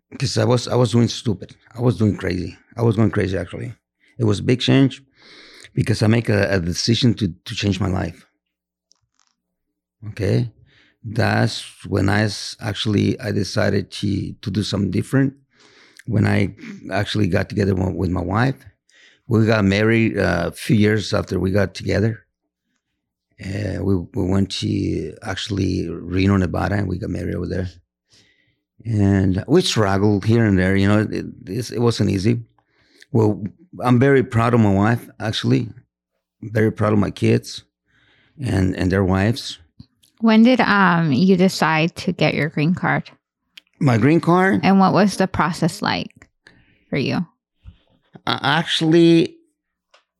[0.09, 1.55] because I was I was doing stupid.
[1.75, 2.57] I was doing crazy.
[2.75, 3.73] I was going crazy actually.
[4.17, 5.03] It was a big change
[5.73, 8.25] because I make a, a decision to to change my life.
[10.09, 10.51] Okay,
[11.03, 12.29] that's when I
[12.59, 15.33] actually I decided to to do something different.
[16.05, 16.55] When I
[16.91, 18.55] actually got together with my wife,
[19.27, 22.23] we got married uh, a few years after we got together.
[23.43, 27.69] Uh, we we went to actually Reno, Nevada, and we got married over there.
[28.87, 30.75] And we struggled here and there.
[30.77, 32.39] You know, it, it, it wasn't easy.
[33.11, 33.43] Well,
[33.83, 35.09] I'm very proud of my wife.
[35.19, 35.69] Actually,
[36.41, 37.63] very proud of my kids
[38.39, 39.59] and and their wives.
[40.21, 43.11] when did um you decide to get your green card?
[43.79, 44.61] My green card.
[44.63, 46.29] And what was the process like
[46.89, 47.17] for you?
[48.25, 49.35] Uh, actually,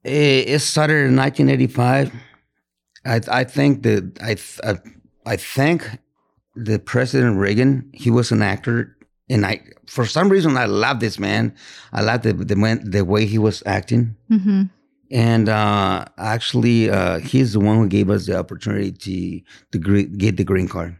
[0.03, 2.11] it, it started in 1985.
[3.05, 4.36] I I think that I
[4.70, 4.76] I,
[5.26, 5.99] I think
[6.58, 7.89] the President Reagan.
[7.93, 8.95] He was an actor,
[9.30, 11.55] and I for some reason I love this man.
[11.93, 14.64] I love the the man, the way he was acting, Mm-hmm.
[15.12, 19.41] and uh, actually, uh, he's the one who gave us the opportunity to
[19.72, 20.97] to gre- get the green card.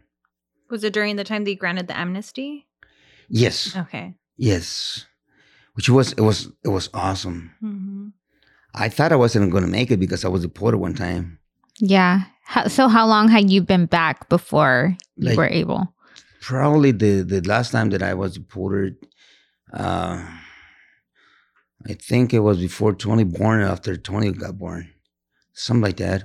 [0.70, 2.66] Was it during the time they granted the amnesty?
[3.28, 4.14] Yes, Okay.
[4.36, 5.04] yes,
[5.74, 7.50] which was it was it was awesome.
[7.60, 8.08] hmm
[8.74, 11.38] I thought I wasn't going to make it because I was deported one time.
[11.80, 12.24] Yeah.
[12.52, 15.82] How, so how long had you been back before you Like- were able?
[16.40, 18.96] probably the the last time that I was deported,
[19.72, 20.16] uh,
[21.90, 24.88] I think it was before Tony born, after Tony got born,
[25.52, 26.20] something like that.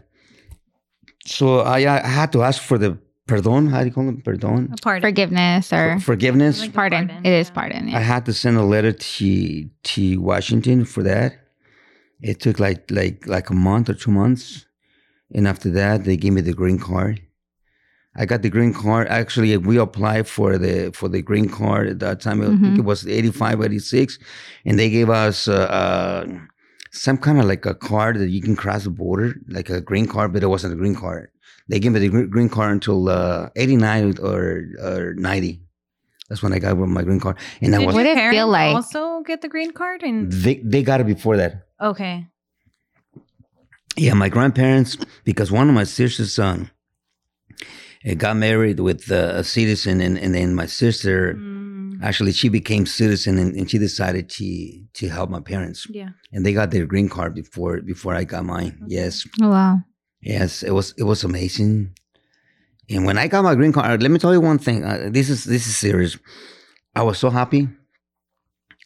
[1.26, 2.98] So I I had to ask for the
[3.28, 3.68] pardon.
[3.68, 4.24] How do you call it?
[4.24, 4.72] Pardon.
[4.74, 5.02] A pardon.
[5.10, 6.56] Forgiveness or For- forgiveness.
[6.62, 7.08] Like- pardon.
[7.08, 7.54] pardon, It is yeah.
[7.60, 7.84] pardon.
[7.94, 9.30] I had to send a letter to
[9.92, 11.30] to Washington for that.
[12.22, 14.66] It took like like like a month or two months,
[15.34, 17.22] and after that they gave me the green card.
[18.16, 19.08] I got the green card.
[19.08, 22.42] Actually, we applied for the for the green card at that time.
[22.42, 22.78] I think Mhm.
[22.80, 24.20] it was 85, 86,
[24.66, 26.26] and they gave us uh, uh,
[26.92, 30.06] some kind of like a card that you can cross the border, like a green
[30.08, 31.30] card, but it wasn't a green card.
[31.70, 35.62] They gave me the green card until uh, 89 or or 90.
[36.30, 38.30] That's when I got my green card, and I Did was What your did it
[38.32, 38.76] feel parents like?
[38.76, 41.66] Also, get the green card and they they got it before that.
[41.82, 42.28] okay.
[43.96, 46.72] Yeah, my grandparents, because one of my sister's son
[48.10, 52.50] uh, got married with uh, a citizen, and, and then my sister Mm, actually she
[52.50, 54.46] became citizen, and, and she decided to
[54.94, 56.10] to help my parents, yeah.
[56.32, 58.74] and they got their green card before before I got mine.
[58.84, 58.96] Okay.
[58.96, 59.78] Yes, Oh, wow.
[60.22, 61.94] yes, it was it was amazing.
[62.90, 64.84] And when I got my green card, let me tell you one thing.
[64.84, 66.18] Uh, this is this is serious.
[66.96, 67.70] I was so happy.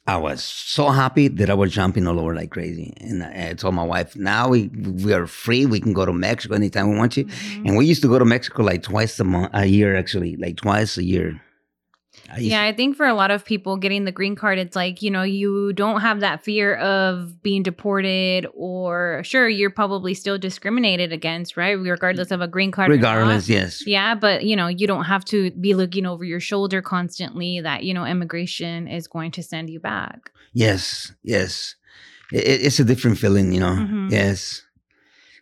[0.10, 2.94] I was so happy that I was jumping all over like crazy.
[3.02, 5.66] And I I told my wife, now we we are free.
[5.66, 7.26] We can go to Mexico anytime we want to.
[7.26, 7.68] Mhm.
[7.68, 10.56] And we used to go to Mexico like twice a month, a year actually, like
[10.58, 11.42] twice a year.
[12.32, 15.02] I- Yeah, I think for a lot of people getting the green card, it's like,
[15.02, 20.38] you know, you don't have that fear of being deported or sure, you're probably still
[20.38, 21.72] discriminated against, right?
[21.80, 22.90] Regardless of a green card.
[22.90, 23.86] regardless, yes.
[23.88, 27.84] Yeah, but you know, you don't have to be looking over your shoulder constantly that,
[27.84, 30.32] you know, immigration is going to send you back.
[30.54, 31.76] Yes, yes.
[32.34, 33.76] It, it- it's a different feeling, you know.
[33.76, 34.12] Mhm.
[34.12, 34.64] Yes.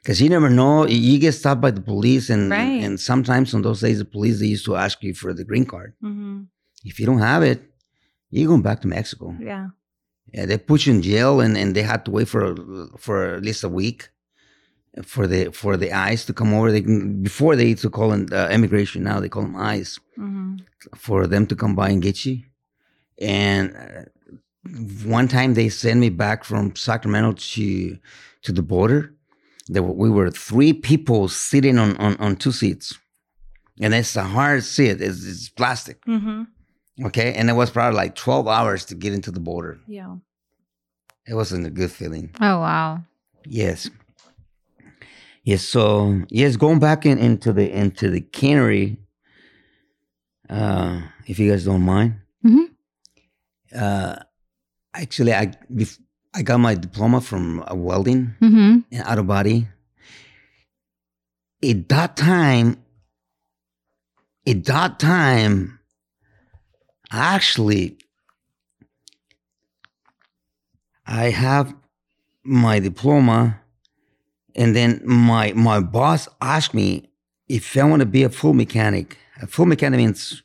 [0.03, 0.85] Because you never know.
[0.85, 2.83] You- get stopped by the police, and Right.
[2.83, 5.65] and sometimes on those days, the police they used to ask you for the green
[5.65, 5.93] card.
[6.01, 6.41] hmm
[6.85, 7.59] If you don't have it,
[8.29, 9.35] you're going back to Mexico.
[9.39, 9.67] Yeah.
[10.33, 12.55] Yeah, they put you in jail, and, and they had to wait for
[12.97, 14.09] for at least a week
[15.03, 16.71] for the for the ICE to come over.
[16.71, 19.03] They can, before they used to call them uh, immigration.
[19.03, 20.55] Now they call them ICE hmm
[20.95, 22.43] for them to come by and get you.
[23.19, 24.03] And uh,
[25.07, 27.97] one time they sent me back from Sacramento to
[28.43, 29.13] to the border.
[29.67, 32.97] There were, we were three people sitting on, on, on two seats,
[33.81, 35.01] and it's a hard seat.
[35.01, 36.43] It's, it's plastic, hmm
[37.03, 37.33] okay.
[37.33, 39.79] And it was probably like twelve hours to get into the border.
[39.87, 40.15] Yeah.
[41.27, 42.29] It wasn't a good feeling.
[42.39, 43.03] Oh wow.
[43.45, 43.89] Yes.
[45.43, 45.63] Yes.
[45.63, 48.97] So yes, going back in, into the into the cannery.
[50.49, 52.15] Uh, if you guys don't mind.
[52.45, 52.65] Mhm.
[53.75, 54.15] Uh,
[54.93, 55.99] actually, I bef-
[56.35, 58.79] I got my diploma from uh, welding Mm-hmm.
[58.91, 59.67] and auto body.
[61.63, 62.77] At that time,
[64.47, 65.79] at that time,
[67.15, 67.97] actually,
[71.07, 71.73] I have
[72.43, 73.59] my diploma,
[74.55, 77.09] and then my my boss asked me
[77.47, 79.17] if I want to be a full mechanic.
[79.41, 80.43] A full mechanic means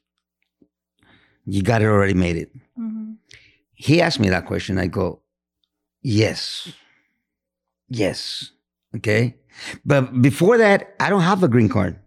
[1.46, 2.50] you got it already made it.
[2.76, 3.12] hmm
[3.74, 4.78] He asked me that question.
[4.78, 5.20] I go,
[6.02, 6.72] yes,
[7.88, 8.50] yes,
[8.96, 9.36] okay.
[9.84, 11.98] But before that, I don't have a green card.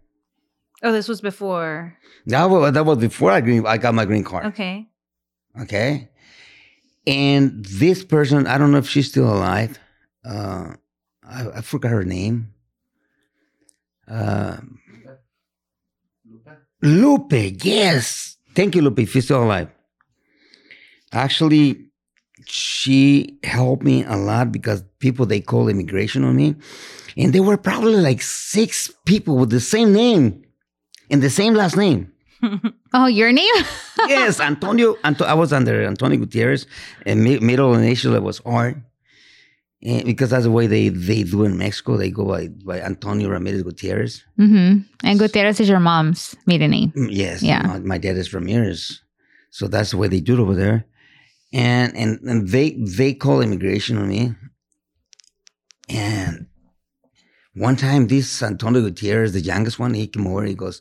[0.84, 1.96] Oh, this was before.
[2.26, 3.66] That was that was before I green.
[3.66, 4.44] I got my green card.
[4.46, 4.86] Okay.
[5.60, 6.10] Okay.
[7.06, 9.78] And this person, I don't know if she's still alive.
[10.24, 10.74] Uh,
[11.26, 12.52] I, I forgot her name.
[14.06, 14.58] Uh,
[16.26, 18.36] Lupe, Lupe, yes.
[18.54, 19.70] Thank you, Lupe, if you're still alive.
[21.12, 21.86] Actually,
[22.46, 26.56] she helped me a lot because people they call immigration on me.
[27.16, 30.43] And there were probably like six people with the same name
[31.10, 32.10] and the same last name
[32.92, 33.54] Oh, your name?
[34.06, 34.96] yes, Antonio.
[35.02, 36.66] Anto- I was under Antonio Gutierrez,
[37.06, 38.76] and mi- middle initial was Art,
[39.82, 41.96] and because that's the way they they do in Mexico.
[41.96, 44.22] They go by by Antonio Ramirez Gutierrez.
[44.38, 44.80] mm-hmm.
[45.02, 46.92] And Gutierrez is your mom's maiden name.
[46.96, 47.62] Mm, Yes, Yeah.
[47.66, 49.00] My, my dad is Ramirez,
[49.50, 50.84] so that's the way they do it over there.
[51.52, 54.34] And and and they they call immigration on me.
[55.88, 56.46] And
[57.54, 60.44] one time, this Antonio Gutierrez, the youngest one, he came over.
[60.44, 60.80] He goes,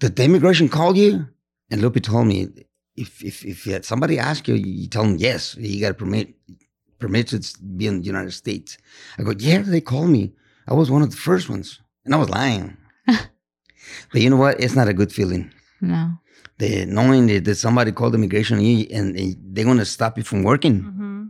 [0.00, 1.26] "Did the immigration call you?"
[1.70, 2.48] And Lupe told me,
[2.96, 5.56] "If if if somebody ask you, you tell them yes.
[5.58, 6.34] You got a permit
[6.98, 7.38] permit to
[7.76, 8.76] be in the United States."
[9.18, 10.32] I go, "Yeah, they called me.
[10.68, 12.76] I was one of the first ones, and I was lying."
[14.12, 14.60] but you know what?
[14.60, 15.50] It's not a good feeling
[15.80, 16.18] No.
[16.58, 20.42] the knowing that, that somebody called immigration and, and they're going to stop you from
[20.42, 20.76] working.
[20.82, 21.24] hmm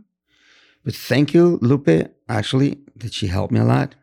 [0.85, 1.95] But thank you, Lupe,
[2.29, 2.71] actually,
[3.01, 3.95] that she helped me a lot.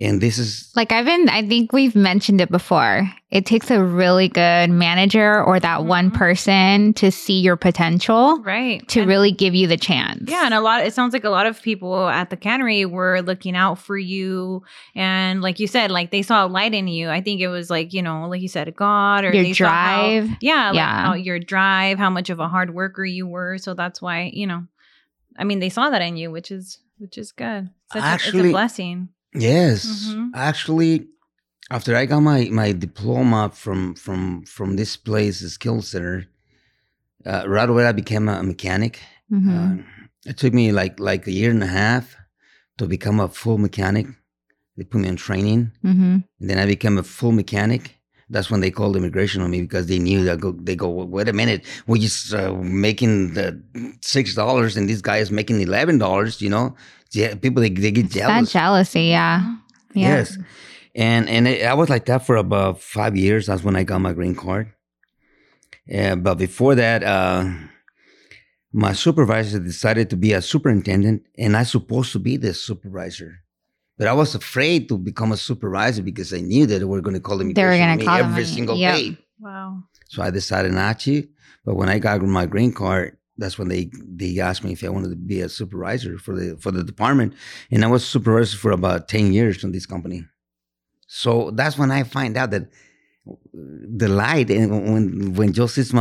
[0.00, 3.10] And this is Like I've been, I think we've mentioned it before.
[3.30, 6.14] It takes a really good manager or that one Mhm.
[6.14, 8.86] person to see your potential Right.
[8.88, 10.30] to And- really give you the chance.
[10.30, 10.84] Yeah, and a lot.
[10.86, 14.62] It sounds like a lot of people at the cannery were looking out for you,
[14.94, 17.10] and like you said, like they saw a light in you.
[17.10, 19.66] I think it was like you know, like you said, God or Your they saw
[19.68, 20.30] how- drive.
[20.40, 21.04] yeah, like Yeah.
[21.06, 23.58] how your drive, how much of a hard worker you were.
[23.58, 24.64] So that's why you know,
[25.38, 27.68] I mean, they saw that in you, which is which is good.
[27.92, 29.08] Such a, it's Actually- a blessing.
[29.34, 29.84] Yes.
[29.86, 30.30] Mhm.
[30.34, 31.08] Actually,
[31.70, 36.26] after I got my, my diploma from from from this place, the skill center,
[37.26, 39.00] uh, right away I became a mechanic.
[39.30, 39.48] Mhm.
[39.80, 39.82] Uh,
[40.26, 42.16] it took me like like a year and a half
[42.78, 44.06] to become a full mechanic.
[44.76, 45.72] They put me in training.
[45.84, 46.24] Mhm.
[46.40, 47.98] And then I became a full mechanic.
[48.32, 51.28] That's when they called immigration on me because they knew that go, they go, wait
[51.28, 53.62] a minute, we're just uh, making the
[54.00, 56.40] six dollars and this guy is making eleven dollars.
[56.40, 56.74] You know,
[57.12, 58.52] yeah, people they, they get It's that jealous.
[58.52, 59.56] jealousy, yeah.
[59.94, 60.08] Yeah.
[60.16, 60.38] Yes,
[60.94, 63.46] and and it, I was like that for about five years.
[63.46, 64.72] That's when I got my green card.
[65.86, 67.50] Yeah, but before that, uh,
[68.72, 73.41] my supervisor decided to be a superintendent, and I supposed to be the supervisor.
[74.02, 77.14] But I was afraid to become a supervisor because I knew that they were going
[77.14, 77.52] to call me.
[77.52, 78.94] They were gonna call them every single Yep.
[78.96, 79.18] day.
[79.38, 79.84] Wow.
[80.08, 81.24] So I decided not to.
[81.64, 84.88] But when I got my green card, that's when they they asked me if I
[84.88, 87.34] wanted to be a supervisor for the for the department,
[87.70, 90.24] and I was supervisor for about ten years in this company.
[91.06, 92.64] So that's when I find out that
[93.54, 95.92] the light and when when Joseph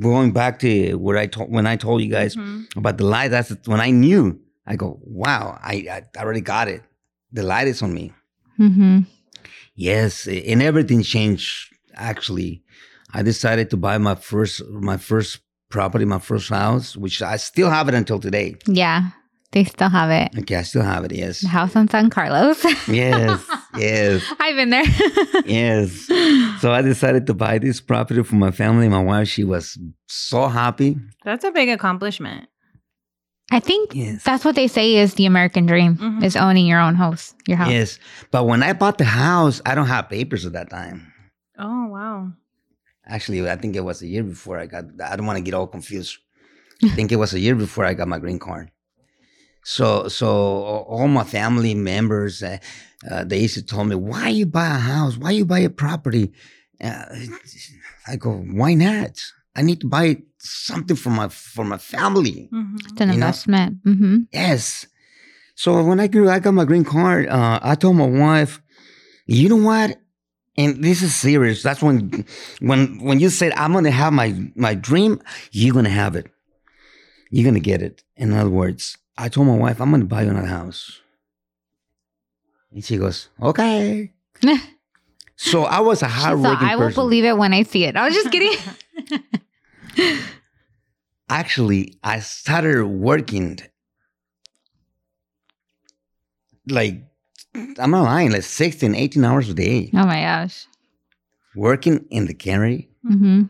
[0.00, 2.66] going back to where I told when I told you guys Mhm.
[2.76, 4.40] about the light, that's when I knew.
[4.70, 6.82] I go, wow, I, I already got it.
[7.32, 8.12] The light is on me.
[8.58, 9.00] Mm-hmm.
[9.74, 11.74] Yes, and everything changed.
[11.94, 12.62] Actually,
[13.12, 17.70] I decided to buy my first my first property, my first house, which I still
[17.70, 18.56] have it until today.
[18.66, 19.10] Yeah,
[19.52, 20.36] they still have it.
[20.40, 21.12] Okay, I still have it.
[21.12, 22.62] Yes, The house on San Carlos.
[22.88, 23.44] yes,
[23.76, 24.84] yes, I've been there.
[25.46, 26.06] yes.
[26.60, 28.88] So I decided to buy this property for my family.
[28.88, 30.96] My wife, she was so happy.
[31.24, 32.48] That's a big accomplishment.
[33.50, 34.24] I think Yes.
[34.24, 36.22] that's what they say is the American dream Mhm.
[36.22, 37.70] is owning your own house, your house.
[37.70, 37.98] Yes,
[38.30, 41.12] but when I bought the house, I don't have papers at that time.
[41.58, 42.32] Oh wow.
[43.06, 44.84] Actually, I think it was a year before I got.
[45.02, 46.18] I don't want to get all confused.
[46.84, 48.70] I think it was a year before I got my green card.
[49.64, 52.58] So, so all my family members, uh,
[53.10, 55.16] uh, they used to tell me, "Why you buy a house?
[55.16, 56.32] Why you buy a property?"
[56.80, 57.04] Uh,
[58.06, 59.18] I go, "Why not?
[59.56, 62.76] I need to buy something for my for my family." Mhm.
[62.90, 63.84] It's an investment.
[63.84, 64.16] Mm-hmm.
[64.32, 64.86] Yes.
[65.54, 67.26] So when I grew, I got my green card.
[67.28, 68.62] Uh, I told my wife,
[69.26, 69.98] you know what?
[70.56, 71.62] And this is serious.
[71.62, 72.24] That's when,
[72.60, 75.20] when, when you said I'm gonna have my my dream,
[75.52, 76.26] you're gonna have it.
[77.30, 78.02] You're gonna get it.
[78.16, 81.00] In other words, I told my wife, I'm gonna buy you another house.
[82.72, 84.12] And she goes, okay.
[85.36, 87.02] So I was a She hard thought, working I will person.
[87.02, 87.94] believe it when I see it.
[87.96, 88.58] I was just kidding.
[91.30, 93.58] Actually, I started working
[96.68, 97.02] like
[97.78, 99.90] I'm not lying, like 16, 18 hours a day.
[99.94, 100.66] oh my gosh.
[101.54, 103.42] Working in the cannery, Mm-hmm.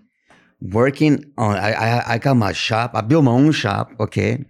[0.61, 2.93] working on I, I I got my shop.
[2.95, 4.45] I built my own shop, okay.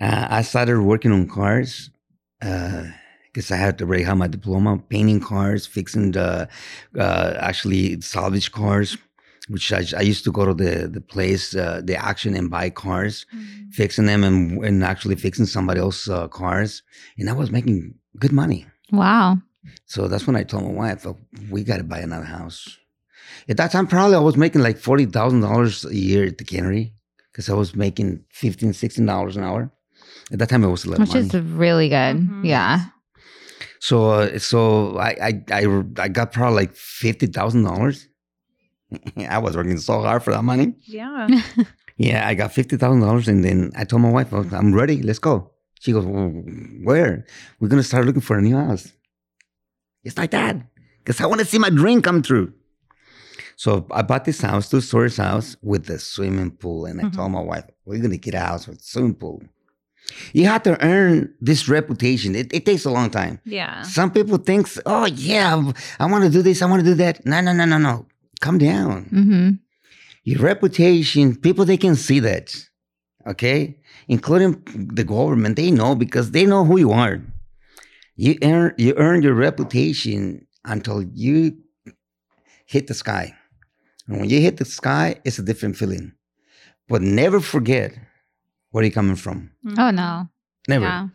[0.00, 1.90] Uh, I started working on cars.
[2.42, 2.84] Uh
[3.32, 6.48] because I had to already have my diploma, painting cars, fixing the
[6.96, 8.96] uh, actually salvage cars,
[9.48, 12.70] which I, I used to go to the the place, uh, the auction, and buy
[12.70, 13.26] cars.
[13.72, 16.82] fixing them and, and actually fixing somebody else's uh, cars.
[17.18, 18.66] And I was making good money.
[18.92, 19.38] Wow.
[19.86, 21.16] So that's when I told my wife, oh,
[21.50, 22.78] we got to buy another house.
[23.48, 26.94] At that time, probably I was making like $40,000 a year at the cannery
[27.32, 29.72] because I was making $15, $16 an hour.
[30.32, 31.26] At that time, it was a lot of Which money.
[31.26, 32.16] is really good.
[32.16, 32.44] Mhm.
[32.44, 32.84] Yeah.
[33.80, 38.06] so, uh, so I, I, I, I got probably like $50,000.
[39.16, 40.74] I was working so hard for that money.
[40.82, 41.28] Yeah.
[41.96, 45.02] Yeah, I got fifty thousand dollars, and then I told my wife, "Oh, "I'm ready.
[45.02, 46.28] Let's go." She goes, well,
[46.82, 47.24] "Where?
[47.60, 48.92] We're gonna start looking for a new house."
[50.02, 50.56] It's like that,
[50.98, 52.52] because I want to see my dream come true.
[53.56, 57.14] So I bought this house, two stories house with a swimming pool, and I told
[57.14, 57.32] mm-hmm.
[57.32, 59.42] my wife, "We're gonna get a house with a swimming pool."
[60.32, 62.34] You have to earn this reputation.
[62.34, 63.40] It, it takes a long time.
[63.44, 63.82] Yeah.
[63.82, 66.60] Some people think, "Oh yeah, I want to do this.
[66.60, 68.06] I want to do that." No, no, no, no, no.
[68.40, 69.50] Come down Mm-hmm.
[70.24, 72.54] your reputation, people they can see that,
[73.26, 73.76] okay,
[74.08, 74.62] including
[74.94, 77.20] the government, they know because they know who you are.
[78.16, 81.56] You earn you earn your reputation until you
[82.66, 83.34] hit the sky,
[84.06, 86.12] and when you hit the sky, it's a different feeling.
[86.88, 87.98] But never forget
[88.70, 89.50] where you're coming from.
[89.78, 90.28] Oh no.
[90.68, 91.08] Never, Yeah.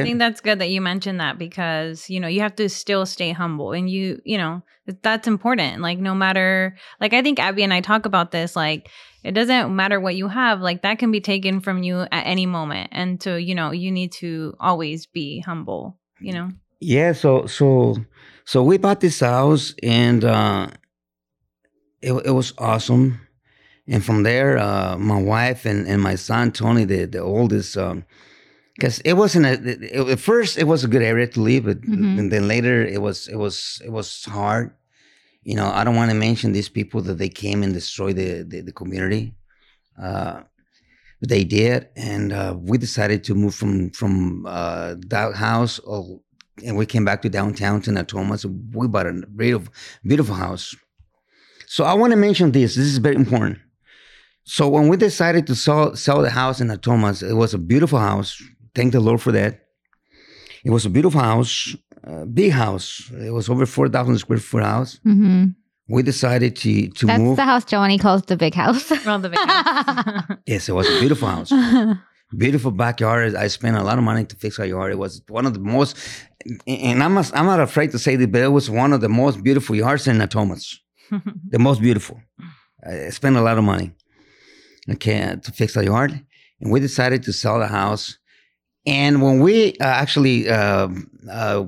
[0.00, 3.06] I think that's good that you mentioned that because you know you have to still
[3.06, 4.62] stay humble and you you know
[5.02, 5.82] that's important.
[5.82, 8.90] Like no matter like I think Abby and I talk about this like
[9.22, 12.46] it doesn't matter what you have like that can be taken from you at any
[12.46, 12.90] moment.
[12.92, 16.50] And so you know you need to always be humble you know?
[16.80, 17.96] Yeah, so so
[18.44, 20.68] so we bought this house and uh
[22.02, 23.20] it it was awesome.
[23.86, 28.04] And from there, uh my wife and, and my son Tony, the the oldest, um
[28.76, 31.80] because it wasn't a it, at first it was a good area to live, but
[31.82, 32.18] Mhm.
[32.18, 34.70] and then later it was it was it was hard.
[35.42, 38.42] You know, I don't want to mention these people that they came and destroyed the
[38.42, 39.34] the, the community.
[40.00, 40.42] Uh
[41.26, 46.20] they did, and uh, we decided to move from from uh, that house, oh,
[46.66, 48.38] and we came back to downtown to Natoma.
[48.38, 49.72] So we bought a beautiful,
[50.04, 50.74] beautiful house.
[51.66, 52.74] So I want to mention this.
[52.74, 53.58] This is very important.
[54.44, 57.98] So when we decided to sell sell the house in Natomas, it was a beautiful
[58.00, 58.36] house.
[58.74, 59.60] Thank the Lord for that.
[60.64, 63.10] It was a beautiful house, uh, big house.
[63.12, 64.98] It was over four thousand square foot house.
[65.06, 65.44] Mm-hmm.
[65.88, 67.36] We decided to to That's move.
[67.36, 68.90] the house Joanie calls the big house.
[69.06, 70.38] well the big house.
[70.46, 71.52] yes, it was a beautiful house.
[72.36, 73.34] beautiful backyard.
[73.34, 74.92] I spent a lot of money to fix our yard.
[74.92, 75.96] It was one of the most,
[76.66, 79.08] and I'm not, I'm not afraid to say this, but it was one of the
[79.08, 80.78] most beautiful yards in Natomas.
[81.50, 82.20] The most beautiful.
[82.84, 83.92] I spent a lot of money,
[84.90, 86.24] okay, to fix our yard,
[86.60, 88.18] and we decided to sell the house.
[88.86, 90.88] And when we uh, actually uh,
[91.30, 91.64] uh,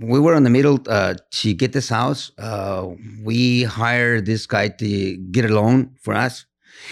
[0.00, 2.88] we were in the middle uh, to get this house, uh,
[3.22, 6.44] we hired this guy to get a loan for us.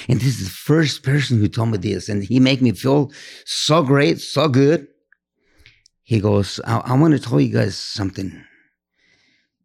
[0.08, 3.12] And this is the first person who told me this, and he made me feel
[3.44, 4.88] so great, so good.
[6.02, 8.44] He goes, I, I want to tell you guys something.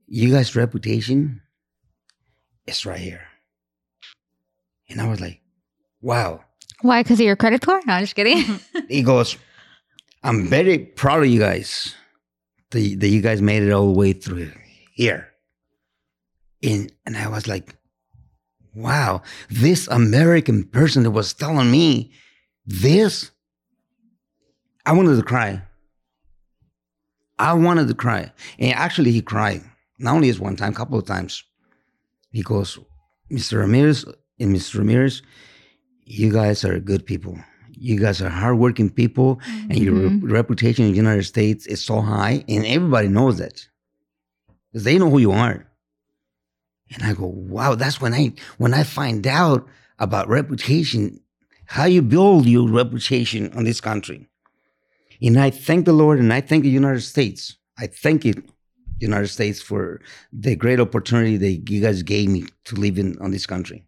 [0.08, 1.42] You guys' reputation
[2.66, 3.28] is right here.
[4.90, 5.42] And I was like,
[6.02, 6.42] wow.
[6.82, 7.04] Why?
[7.04, 7.80] Because of your credit score?
[7.86, 8.60] No, I'm just kidding.
[8.88, 9.38] He goes,
[10.24, 11.96] I'm very proud of you guys
[12.72, 14.52] that, that you guys made it all the way through
[14.94, 15.30] here.
[16.62, 17.76] And, and I was like,
[18.76, 22.12] wow, this American person that was telling me
[22.66, 23.32] this,
[24.86, 25.62] I wanted to cry.
[27.38, 28.32] I wanted to cry.
[28.60, 29.64] And actually, he cried.
[29.98, 31.44] Not only this one time, a couple of times.
[32.32, 32.78] He goes,
[33.32, 33.60] Mr.
[33.60, 34.06] Ramirez
[34.40, 34.80] and Mr.
[34.80, 35.22] Ramirez,
[36.04, 37.38] you guys are good people.
[37.80, 42.02] You guys are hardworking people, and your re- reputation in the United States is so
[42.02, 43.68] high, and everybody knows that
[44.72, 45.66] because they know who you are.
[46.94, 49.68] And I go, wow, that's when I when I find out
[50.00, 51.20] about reputation,
[51.66, 54.28] how you build your reputation on this country.
[55.22, 57.58] And I thank the Lord and I thank the United States.
[57.78, 58.42] I thank you,
[59.00, 60.02] United States, for
[60.34, 63.86] the great opportunity that you guys gave me to live in on this country.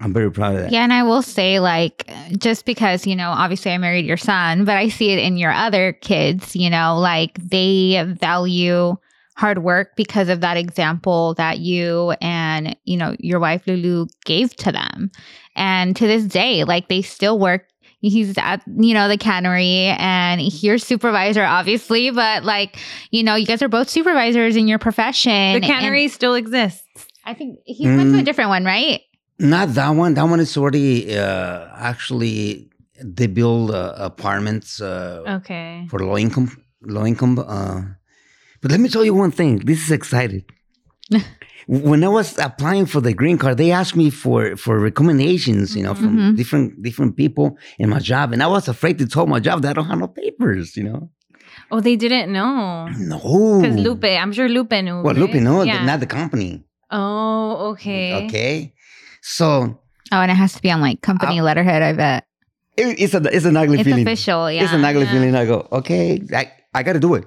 [0.00, 0.72] I'm very proud of that.
[0.72, 4.64] Yeah, and I will say, like, just because, you know, obviously I married your son,
[4.64, 8.96] but I see it in your other kids, you know, like they value
[9.36, 14.54] hard work because of that example that you and, you know, your wife Lulu gave
[14.56, 15.10] to them.
[15.56, 17.68] And to this day, like they still work.
[18.00, 22.76] He's at, you know, the cannery and you're supervisor, obviously, but like,
[23.10, 25.30] you know, you guys are both supervisors in your profession.
[25.32, 26.84] The and cannery still exists.
[27.24, 28.24] I think he went to a Mm.
[28.26, 29.00] different one, right?
[29.38, 30.14] Not that one.
[30.14, 32.68] That one is already uh, actually
[33.02, 35.86] they build uh, apartments uh, Okay.
[35.90, 36.50] for low income,
[36.82, 37.38] low income.
[37.38, 37.82] Uh,
[38.62, 39.58] but let me tell you one thing.
[39.58, 40.44] This is exciting.
[41.66, 45.82] when I was applying for the green card, they asked me for for recommendations, you
[45.82, 46.36] know, from Mhm.
[46.36, 49.70] different different people in my job, and I was afraid to tell my job that
[49.70, 51.10] I don't have no papers, you know.
[51.70, 52.88] Oh, they didn't know.
[52.98, 53.18] No,
[53.60, 55.02] Because Lupe, I'm sure Lupe knew.
[55.02, 55.16] Well, right?
[55.16, 55.84] Lupe, knew, Yeah.
[55.84, 56.62] not the company.
[56.90, 58.12] Oh, okay.
[58.24, 58.73] Okay,
[59.24, 59.80] so
[60.12, 62.26] Oh, and it has to be on like company letterhead, I bet.
[62.76, 64.06] it, it's a it's an ugly It's feeling.
[64.06, 64.64] official, yeah.
[64.64, 65.12] It's an ugly yeah.
[65.12, 65.34] feeling.
[65.34, 67.24] I go, okay, I, I got to do it.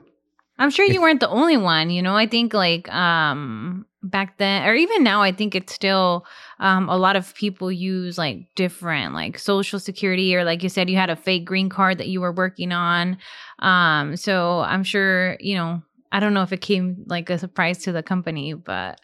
[0.60, 1.90] I'm sure you weren't the only one.
[1.90, 6.26] You know, I think like um back then, or even now, I think it's still
[6.60, 10.90] um a lot of people use like different like social security, or like you said,
[10.90, 13.18] you had a fake green card that you were working on.
[13.60, 15.82] Um, so I'm sure you know.
[16.10, 19.02] I don't know if it came like a surprise to the company, but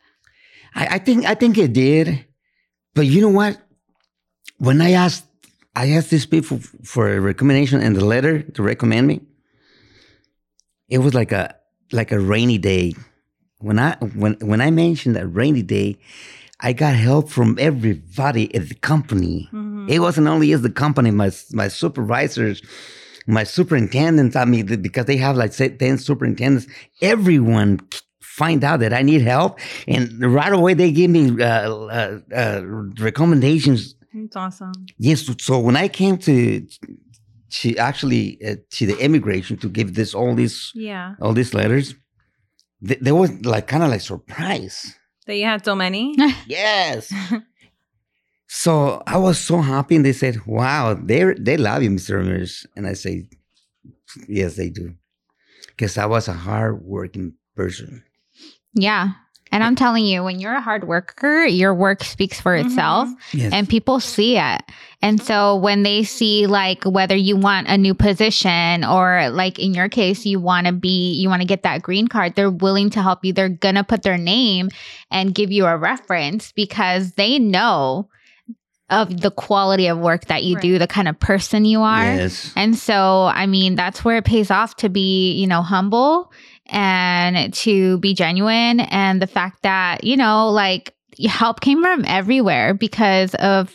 [0.73, 2.25] I, I think I think it did,
[2.95, 3.57] but you know what?
[4.57, 5.25] When I asked,
[5.75, 9.21] I asked these people for a recommendation and the letter to recommend me.
[10.89, 11.55] It was like a
[11.91, 12.93] like a rainy day.
[13.59, 15.97] When I when when I mentioned that rainy day,
[16.59, 19.49] I got help from everybody at the company.
[19.51, 19.89] Mhm.
[19.89, 22.61] It wasn't only as the company, my my supervisors,
[23.25, 24.35] my superintendents.
[24.35, 26.67] I mean, because they have like ten superintendents.
[27.01, 27.79] Everyone
[28.41, 30.03] find out that I need help, and
[30.39, 32.61] right away they give me uh, uh, uh,
[32.99, 33.95] recommendations.
[34.13, 34.73] it's awesome.
[34.97, 36.65] Yes, so when I came to
[37.61, 41.95] to actually uh, to the immigration to give this all these Yeah, all these letters,
[42.87, 44.77] th- there was like kind of like surprise.
[45.27, 46.15] that you had so many.
[46.47, 47.13] Yes.
[48.47, 52.17] so I was so happy, and they said, "Wow, they they love you, Mr.
[52.17, 53.13] Ramirez." And I say,
[54.27, 54.93] "Yes, they do,"
[55.67, 58.03] because I was a hard-working person.
[58.73, 59.09] Yeah.
[59.51, 62.65] And I'm telling you, when you're a hard worker, your work speaks for Mhm.
[62.65, 63.53] itself Yes.
[63.53, 64.63] and people see it.
[65.03, 69.75] And so when they see like whether you want a new position or like in
[69.75, 72.89] your case you want to be you want to get that green card, they're willing
[72.91, 73.31] to help you.
[73.31, 74.69] They're going to put their name
[75.11, 78.09] and give you a reference because they know
[78.89, 82.03] of the quality of work that you do, the kind of person you are.
[82.03, 82.51] yes.
[82.55, 86.31] And so, I mean, that's where it pays off to be, you know, humble
[86.73, 88.79] and to be genuine.
[88.81, 90.93] And the fact that, you know, like
[91.27, 93.73] help came from everywhere because of,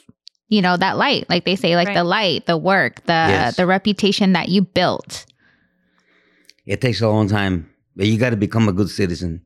[0.48, 1.28] you know, that light.
[1.30, 1.94] Like they say, like Right.
[1.94, 3.56] the light, the work, the Yes.
[3.56, 5.24] the reputation that you built.
[6.66, 9.42] It takes a long time, but you got to become a good citizen.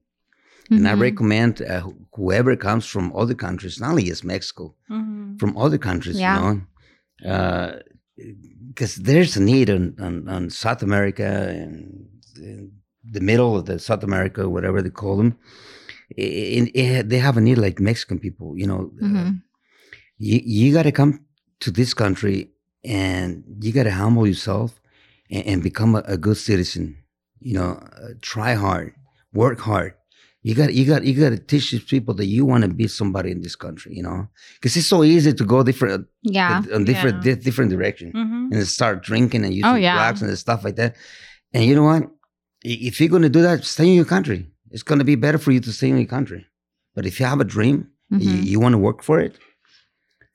[0.71, 1.01] And I Mhm.
[1.01, 1.83] recommend uh,
[2.17, 5.39] whoever comes from other countries, not only is Mexico, Mhm.
[5.39, 6.35] from other countries, Yeah.
[6.35, 7.79] you know,
[8.69, 12.07] because there's a need on, on, on South America and
[12.37, 12.71] in
[13.05, 15.37] the middle of the South America, whatever they call them.
[16.19, 18.93] I- I- I- they have a need like Mexican people, you know.
[19.03, 19.43] uh, Mhm.
[20.19, 21.21] you you got to come
[21.61, 22.51] to this country
[22.85, 24.81] and you got to humble yourself
[25.31, 26.97] and, and become a, a good citizen.
[27.41, 28.93] You know, uh, try hard,
[29.33, 29.95] work hard.
[30.43, 32.87] You got you got you got to teach these people that you want to be
[32.89, 33.95] somebody in this country.
[33.97, 36.63] You know, because it's so easy to go different Yeah.
[36.75, 37.35] on different Yeah.
[37.35, 39.95] di- different direction hmm and start drinking and using Oh, yeah.
[39.97, 40.95] drugs and stuff like that.
[41.55, 42.03] And you know what?
[42.65, 44.47] I- If you're going to do that, stay in your country.
[44.71, 46.47] It's going to be better for you to stay in your country.
[46.95, 48.45] But if you have a dream, you, Mhm.
[48.45, 49.37] you want to work for it.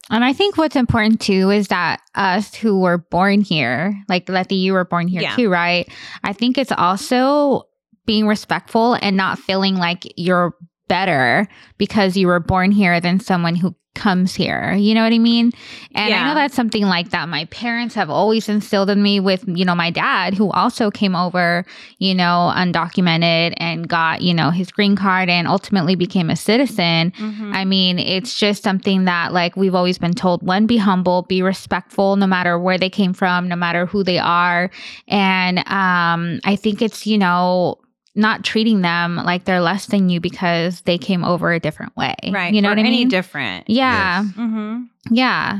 [0.09, 4.55] And I think what's important too is that us who were born here, like Letty,
[4.55, 5.35] you were born here Yeah.
[5.35, 5.87] too, right?
[6.23, 7.63] I think it's also
[8.05, 10.53] being respectful and not feeling like you're
[10.87, 11.47] better
[11.77, 14.73] because you were born here than someone who comes here.
[14.75, 15.51] You know what I mean?
[15.95, 19.43] And I know that's something like that my parents have always instilled in me with,
[19.47, 21.65] you know, my dad who also came over,
[21.97, 27.11] you know, undocumented and got, you know, his green card and ultimately became a citizen.
[27.17, 31.23] hmm I mean, it's just something that like we've always been told one be humble,
[31.23, 34.69] be respectful no matter where they came from, no matter who they are.
[35.07, 37.79] And um I think it's, you know,
[38.17, 42.15] not treating them like they're less than you because they came over a different way.
[42.33, 42.53] right.
[42.53, 43.07] You know or what I any mean?
[43.09, 43.69] different.
[43.69, 44.23] yeah.
[44.23, 44.33] Yes.
[44.35, 45.59] hmm Yeah.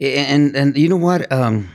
[0.00, 1.30] And and you know what?
[1.30, 1.68] Um,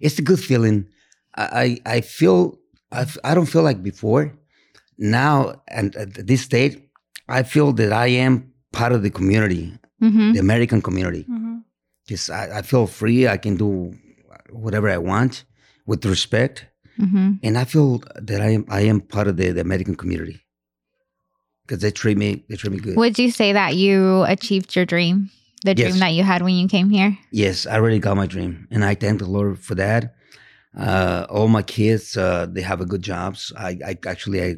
[0.00, 0.88] it's a good feeling.
[1.36, 2.58] I I feel I feel
[2.92, 4.32] I, f- I don't feel like before.
[4.98, 6.88] Now and at this state,
[7.28, 9.72] I feel that I am part of the community,
[10.02, 10.32] Mm-hmm.
[10.32, 11.22] the American community.
[11.28, 11.58] hmm
[12.08, 13.26] Just I, I feel free.
[13.28, 13.94] I can do
[14.50, 15.44] whatever I want
[15.86, 16.66] with respect.
[17.00, 17.32] Mm-hmm.
[17.42, 20.40] and I feel that I am I am part of the, the American community
[21.66, 22.96] because they treat me they treat me good.
[22.96, 25.30] Would you say that you achieved your dream?
[25.64, 25.88] The Yes.
[25.90, 27.18] dream that you had when you came here?
[27.32, 30.14] Yes, I already got my dream, and I thank the Lord for that.
[30.76, 33.52] Uh, all my kids uh, they have a good jobs.
[33.56, 34.56] I, I actually I,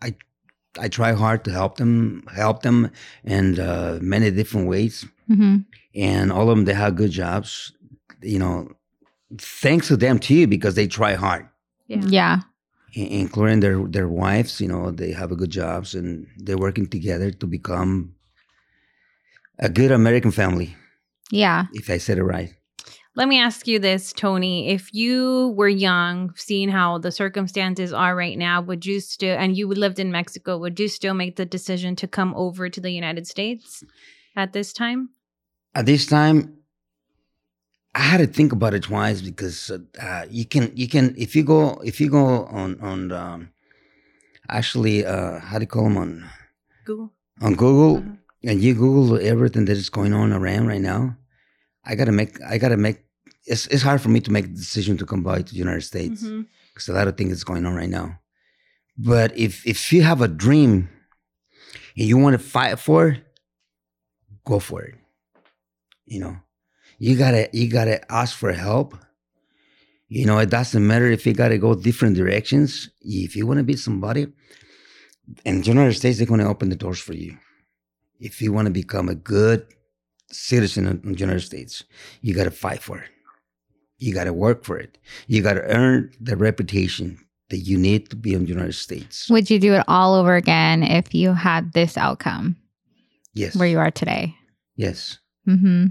[0.00, 0.14] I
[0.80, 2.90] I try hard to help them help them
[3.24, 5.56] in uh, many different ways, Mm-hmm.
[5.94, 7.72] and all of them they have good jobs.
[8.22, 8.72] You know,
[9.38, 11.48] thanks to them too because they try hard.
[11.88, 12.04] Yeah.
[12.08, 12.40] Yeah.
[12.94, 14.60] including their their wives.
[14.60, 18.14] You know, they have a good jobs and they're working together to become
[19.58, 20.76] a good American family.
[21.30, 21.66] Yeah.
[21.72, 22.54] If I said it right.
[23.14, 24.68] Let me ask you this, Tony.
[24.68, 29.56] If you were young, seeing how the circumstances are right now, would you still, and
[29.56, 32.92] you lived in Mexico, would you still make the decision to come over to the
[32.92, 33.82] United States
[34.36, 35.10] at this time?
[35.74, 36.57] At this time,
[37.98, 41.42] I had to think about it twice because uh, you can you can if you
[41.52, 41.60] go
[41.90, 42.24] if you go
[42.60, 43.40] on on um,
[44.58, 46.10] actually uh, how do you call them on
[46.88, 47.08] Google.
[47.46, 48.48] on Google Uh-huh.
[48.48, 51.02] and you Google everything that is going on around right now.
[51.84, 52.98] I gotta make I gotta make
[53.52, 55.82] it's it's hard for me to make the decision to come by to the United
[55.92, 56.20] States.
[56.72, 58.08] Because a lot of things is going on right now.
[59.10, 60.88] But if if you have a dream
[61.98, 63.16] and you want to fight for it,
[64.44, 64.94] go for it.
[66.06, 66.36] You know,
[66.98, 68.96] you gotta you gotta ask for help.
[70.08, 72.90] You know, it doesn't matter if you gotta go different directions.
[73.00, 74.26] If you want to be somebody,
[75.44, 77.36] in the United States, they're gonna open the doors for you.
[78.20, 79.66] If you want to become a good
[80.30, 81.84] citizen in the United States,
[82.20, 83.10] you gotta fight for it.
[84.00, 84.96] You got to work for it.
[85.26, 87.18] You got to earn the reputation
[87.50, 89.28] that you need to be in the United States.
[89.28, 92.54] Would you do it all over again if you had this outcome
[93.34, 93.56] Yes.
[93.56, 94.36] where you are today?
[94.76, 95.18] Yes.
[95.48, 95.86] Mm-hmm.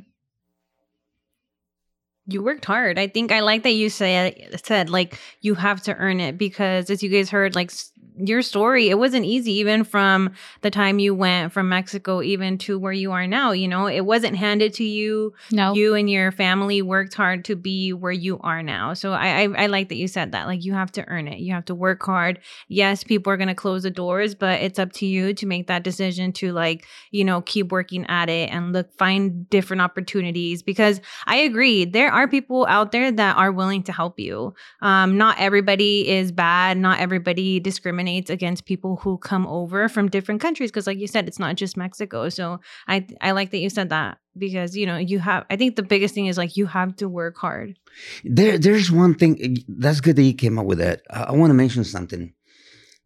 [2.28, 3.00] You worked hard.
[3.00, 6.90] I think I like that you said said like you have to earn it because
[6.90, 7.72] as you guys heard like
[8.20, 10.32] your story it wasn't easy even from
[10.62, 13.88] the time you went from Mexico even to where you are now, you know.
[13.88, 15.34] It wasn't handed to you.
[15.52, 15.74] No.
[15.74, 18.94] You and your family worked hard to be where you are now.
[18.94, 20.48] So I, I I like that you said that.
[20.48, 21.40] Like you have to earn it.
[21.40, 22.40] You have to work hard.
[22.68, 25.68] Yes, people are going to close the doors, but it's up to you to make
[25.68, 30.62] that decision to like, you know, keep working at it and look find different opportunities
[30.64, 31.86] because I agree.
[31.86, 34.54] There are people out there that are willing to help you.
[34.82, 36.78] Um, not everybody is bad.
[36.78, 40.72] Not everybody discriminates against people who come over from different countries.
[40.72, 42.30] Because, like you said, it's not just Mexico.
[42.30, 45.46] So I I like that you said that because you know you have.
[45.50, 47.78] I think the biggest thing is like you have to work hard.
[48.24, 51.02] There, there's one thing that's good that you came up with that.
[51.10, 52.34] I, I want to mention something.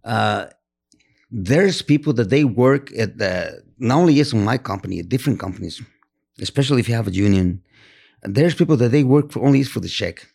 [0.03, 0.48] Uh,
[1.32, 5.40] there's people that they work at the not only is in my company, at different
[5.40, 5.82] companies,
[6.40, 7.64] especially if you have a union.
[8.23, 10.28] There's people that they work for only for the check.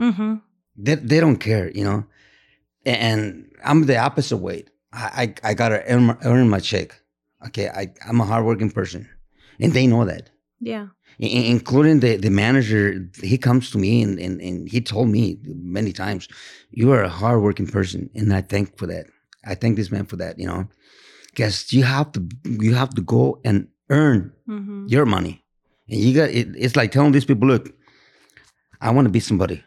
[0.00, 0.36] Mm-hmm.
[0.76, 2.06] They, they don't care, you know.
[2.86, 4.64] And I'm the opposite way.
[4.92, 6.88] I I, I gotta earn my, earn my check.
[7.46, 9.08] Okay, I I'm a hardworking person,
[9.60, 10.30] and they know that.
[10.60, 10.86] Yeah.
[11.18, 15.92] Including the, the manager, he comes to me and, and, and he told me many
[15.92, 16.28] times,
[16.70, 18.10] you are a hardworking person.
[18.14, 19.06] And I thank for that.
[19.44, 20.68] I thank this man for that, you know,
[21.30, 24.86] because you have to, you have to go and earn Mm-hmm.
[24.88, 25.42] your money.
[25.88, 27.72] And you got, it, it's like telling these people, look,
[28.80, 29.62] I want to be somebody.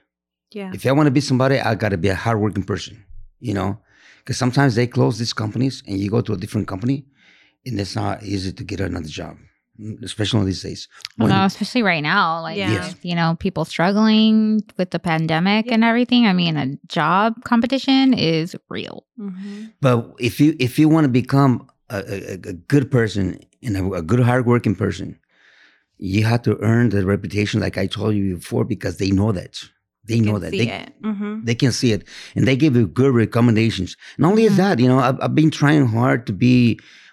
[0.52, 0.72] Yeah.
[0.74, 3.04] If I want to be somebody, I got to be a hardworking person,
[3.40, 3.80] you know,
[4.20, 7.06] because sometimes they close these companies and you go to a different company
[7.66, 9.38] and it's not easy to get another job,
[10.04, 10.88] especially these days.
[11.18, 12.72] Well, no, especially right now, like Yeah.
[12.72, 12.96] Yes.
[13.02, 15.74] you know, people struggling with the pandemic Yeah.
[15.76, 16.26] and everything.
[16.26, 19.06] I mean, a job competition is real.
[19.20, 19.74] Mhm.
[19.82, 23.84] But if you if you want to become a, a, a good person and a,
[23.94, 25.18] a good hardworking person,
[25.98, 29.60] you have to earn the reputation, like I told you before, because they know that.
[30.10, 30.52] They know that.
[30.52, 30.68] They.
[31.10, 31.46] Mhm.
[31.48, 32.02] they can see it
[32.36, 33.92] and they give you good recommendations.
[34.18, 34.52] Not only Mhm.
[34.52, 36.56] is that, you know, I've, I've been trying hard to be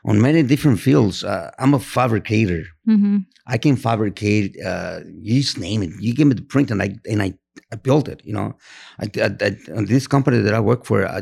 [0.09, 1.17] on many different fields.
[1.33, 2.63] Uh, I'm a fabricator.
[2.87, 3.17] hmm
[3.55, 4.49] I can fabricate.
[4.71, 4.97] Uh,
[5.27, 5.91] you just name it.
[6.05, 7.29] You give me the print, and I and I,
[7.73, 8.21] I built it.
[8.29, 8.49] You know,
[9.03, 9.51] I, I, I,
[9.95, 11.21] this company that I work for, I,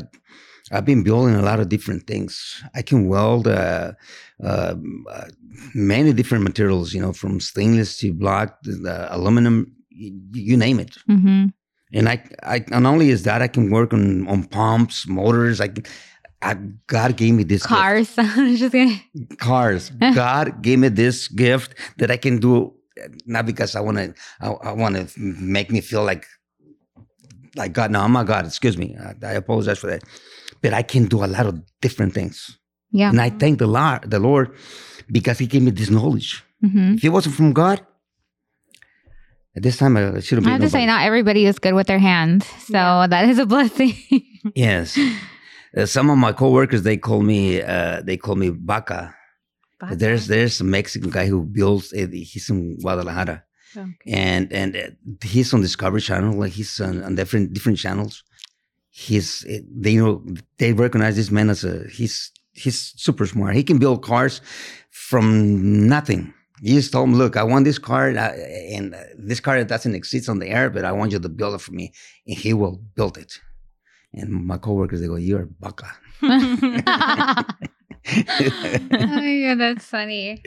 [0.73, 2.31] I've been building a lot of different things.
[2.79, 3.91] I can weld uh,
[4.49, 4.73] uh,
[5.17, 5.27] uh,
[5.75, 6.87] many different materials.
[6.95, 8.47] You know, from stainless to block,
[9.17, 9.55] aluminum,
[10.01, 10.09] you,
[10.49, 10.93] you name it.
[11.07, 11.45] hmm
[11.95, 15.61] And I, I, not only is that, I can work on on pumps, motors.
[15.61, 15.69] I,
[16.41, 16.55] I
[16.87, 18.09] God gave me this gift Cars.
[18.59, 18.99] Just gonna-
[19.37, 19.89] cars.
[20.13, 22.73] God gave me this gift that I can do,
[23.25, 24.13] not because I want to.
[24.41, 26.25] I, I want to make me feel like,
[27.55, 27.91] like God.
[27.91, 28.45] No, I'm not God.
[28.45, 28.97] Excuse me.
[28.99, 30.03] I, I apologize for that.
[30.61, 32.57] But I can do a lot of different things,
[32.91, 33.09] yeah.
[33.09, 34.51] and I thank the Lord, the Lord,
[35.11, 36.43] because He gave me this knowledge.
[36.61, 37.79] hmm If it wasn't from God,
[39.55, 40.61] at this time I should have I been.
[40.61, 43.07] have to say, not everybody is good with their hands, so Yeah.
[43.09, 43.93] that is a blessing.
[44.55, 44.95] Yes.
[45.75, 49.15] Uh, some of my coworkers they call me uh, they call me Baca.
[49.79, 49.95] Baca.
[49.95, 51.91] There's there's a Mexican guy who builds.
[51.93, 53.43] Uh, he's in Guadalajara.
[53.75, 54.11] Okay.
[54.13, 54.87] and and uh,
[55.23, 58.23] he's on Discovery Channel, like he's on, on different different channels.
[58.89, 60.23] He's uh, they know
[60.59, 63.55] they recognize this man as a he's he's super smart.
[63.55, 64.39] He can build cars
[64.91, 66.33] from nothing.
[66.65, 70.27] You just told him, look, I want this car, and uh, this car doesn't exist
[70.27, 71.93] on the air, but I want you to build it for me,
[72.25, 73.39] and he will build it.
[74.15, 75.85] And my coworkers they go, you're Baca.
[76.23, 76.33] oh
[79.21, 80.41] yeah, that's funny.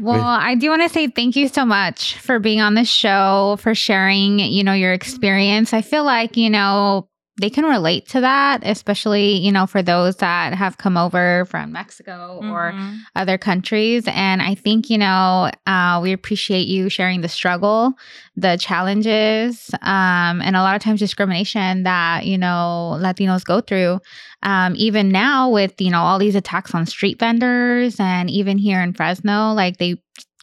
[0.00, 3.56] Well, I do want to say thank you so much for being on the show,
[3.58, 5.72] for sharing, you know, your experience.
[5.72, 10.16] I feel like, you know, they can relate to that, especially, you know, for those
[10.16, 12.98] that have come over from Mexico or Mhm.
[13.14, 14.04] other countries.
[14.08, 17.92] And I think, you know, uh, we appreciate you sharing the struggle,
[18.36, 24.00] the challenges, um, and a lot of times discrimination that, you know, Latinos go through.
[24.42, 28.80] Um, even now with, you know, all these attacks on street vendors and even here
[28.80, 29.96] in Fresno, like they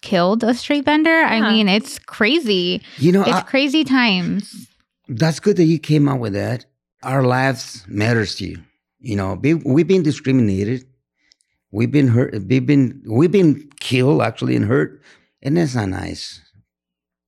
[0.03, 1.21] killed a street vendor.
[1.23, 2.81] I mean, it's crazy.
[2.97, 4.67] You know, It's I- crazy times.
[5.09, 6.65] that's good that you came out with that.
[7.03, 8.59] Our lives matters to you.
[8.99, 10.85] You know, be, we've been discriminated.
[11.71, 12.33] We've been hurt.
[12.47, 15.01] We've been we've been killed actually and hurt,
[15.41, 16.39] and that's not nice.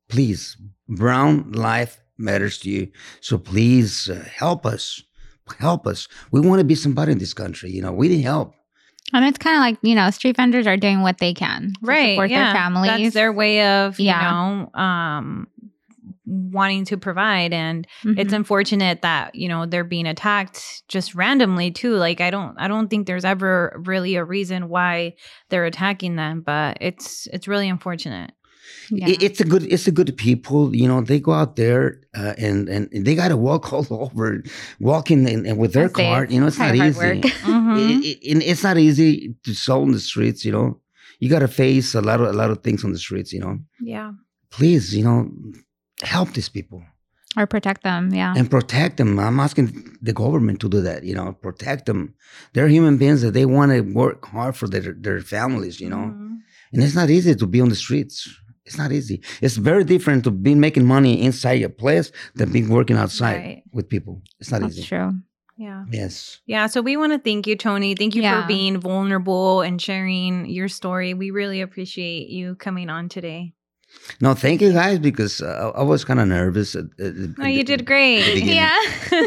[0.07, 0.55] Please,
[0.87, 2.91] brown life matters to you.
[3.21, 5.01] So please uh, help us.
[5.59, 6.07] Help us.
[6.31, 7.71] We want to be somebody in this country.
[7.71, 8.53] You know, we need help.
[9.13, 11.79] And it's kind of like, you know, street vendors are doing what they can to
[11.85, 12.45] right support yeah.
[12.45, 12.91] their families.
[12.91, 14.31] that's their way of you Yeah.
[14.31, 15.47] know um
[16.27, 18.37] wanting to provide and it's Mhm.
[18.37, 22.89] unfortunate that you know they're being attacked just randomly too like i don't i don't
[22.89, 25.13] think there's ever really a reason why
[25.49, 28.31] they're attacking them but it's it's really unfortunate
[28.89, 29.07] Yeah.
[29.27, 29.63] It's a good.
[29.73, 30.75] It's a good people.
[30.75, 31.83] You know, they go out there
[32.17, 34.43] uh, and and they got to walk all over,
[34.79, 36.25] walking and, and with their car.
[36.25, 37.21] You know, it's not easy.
[37.45, 37.77] Mhm.
[38.01, 40.43] it, it- it's not easy to sell in the streets.
[40.45, 40.67] You know,
[41.19, 43.31] you got to face a lot of a lot of things on the streets.
[43.33, 43.55] You know,
[43.93, 44.11] yeah
[44.51, 45.29] please, you know,
[46.03, 46.83] help these people
[47.37, 48.13] or protect them.
[48.13, 48.33] Yeah.
[48.37, 49.19] and protect them.
[49.19, 51.03] I'm asking the government to do that.
[51.03, 52.13] You know, protect them.
[52.53, 55.79] They're human beings that they want to work hard for their their families.
[55.81, 56.37] You know, Mhm.
[56.73, 58.17] and it's not easy to be on the streets.
[58.65, 59.21] It's not easy.
[59.41, 63.63] It's very different to be making money inside a place than being working outside Right.
[63.71, 64.23] with people.
[64.39, 64.87] It's not That's easy.
[64.87, 65.11] true.
[65.57, 66.39] yeah Yes.
[66.53, 68.41] yeah so we want to thank you tony thank you Yeah.
[68.41, 73.53] for being vulnerable and sharing your story we really appreciate you coming on today
[74.21, 76.75] No, thank you guys because uh, I was kind of nervous.
[76.75, 78.43] At, at, at no you did great.
[78.43, 78.75] Yeah.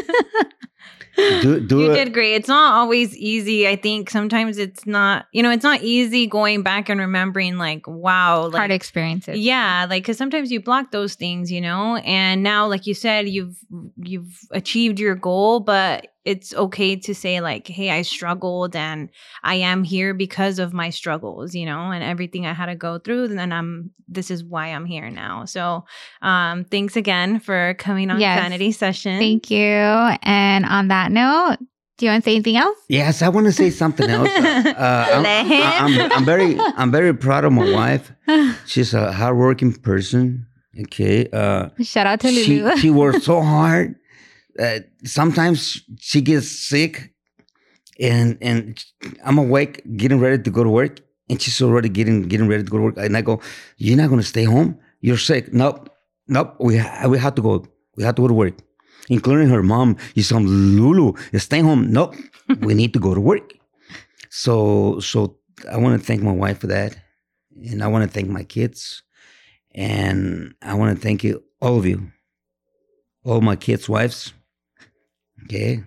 [1.41, 1.95] Do, do you it.
[1.95, 2.35] did great.
[2.35, 3.67] It's not always easy.
[3.67, 7.85] I think sometimes it's not, you know, it's not easy going back and remembering, like,
[7.87, 9.37] wow, like, Hard experiences.
[9.37, 13.27] yeah, like, because sometimes you block those things, you know, and now, like you said,
[13.27, 13.57] you've
[13.97, 19.09] you've achieved your goal, but it's okay to say, like, hey, I struggled and
[19.43, 22.99] I am here because of my struggles, you know, and everything I had to go
[22.99, 23.37] through.
[23.37, 25.45] And I'm, this is why I'm here now.
[25.45, 25.85] So,
[26.21, 28.41] um, thanks again for coming on Yes.
[28.41, 29.17] Sanity Session.
[29.19, 29.59] Thank you.
[29.63, 31.57] And on that note,
[31.97, 32.77] do you want to say anything else?
[32.87, 34.29] Yes, I want to say something else.
[34.29, 38.11] Uh, I'm, Let I- I'm, I'm very, I'm very proud of my wife.
[38.65, 40.45] She's a hardworking person.
[40.81, 41.27] Okay.
[41.33, 42.77] Uh, Shout out to she, Lulu.
[42.77, 43.95] she worked so hard
[44.59, 47.13] uh, sometimes she gets sick,
[47.99, 48.83] and and
[49.23, 50.99] I'm awake, getting ready to go to work,
[51.29, 53.41] and she's already getting getting ready to go to work, and I go,
[53.77, 54.77] "You're not gonna stay home?
[55.01, 55.53] You're sick?
[55.53, 55.89] Nope,
[56.27, 56.55] nope.
[56.59, 57.65] We ha- we have to go.
[57.97, 58.55] We have to go to work."
[59.11, 61.91] Including her mom, you some Lulu, stay home.
[61.91, 62.15] Nope,
[62.61, 63.53] we need to go to work.
[64.29, 65.37] So so
[65.71, 66.97] I want to thank my wife for that,
[67.69, 69.01] and I want to thank my kids,
[69.73, 72.11] and I want to thank you all of you,
[73.23, 74.33] all my kids' wives.
[75.49, 75.83] Okay,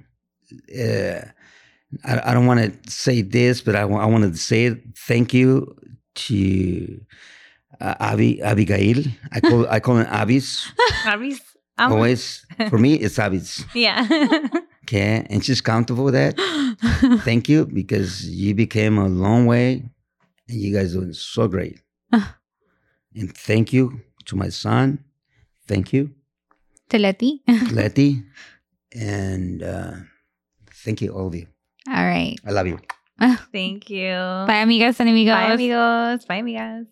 [0.77, 1.21] uh,
[2.05, 4.75] I, I don't want to say this, but I, I wanted to say.
[5.07, 5.77] Thank you
[6.15, 7.01] to
[7.81, 9.05] uh, Abby Abigail.
[9.33, 10.69] I call I call it Abby's
[11.07, 11.41] Abby's-
[11.79, 12.45] I'm- always.
[12.71, 13.65] For me, it's Abby's.
[13.75, 14.07] yeah.
[14.85, 16.35] Okay, and she's comfortable with that.
[17.25, 19.85] Thank you because you became a long way,
[20.49, 21.81] and you guys doing so great.
[23.15, 24.99] and thank you to my son.
[25.69, 26.11] Thank you,
[26.91, 27.43] to Letty.
[27.71, 28.23] Letty,
[28.95, 29.93] and uh,
[30.85, 31.47] thank you all of you.
[31.89, 32.37] All right.
[32.47, 32.79] I love you.
[33.53, 34.11] Thank you.
[34.11, 35.35] Bye, amigas and amigos.
[35.35, 36.25] Bye, amigos.
[36.25, 36.87] Bye, amigas.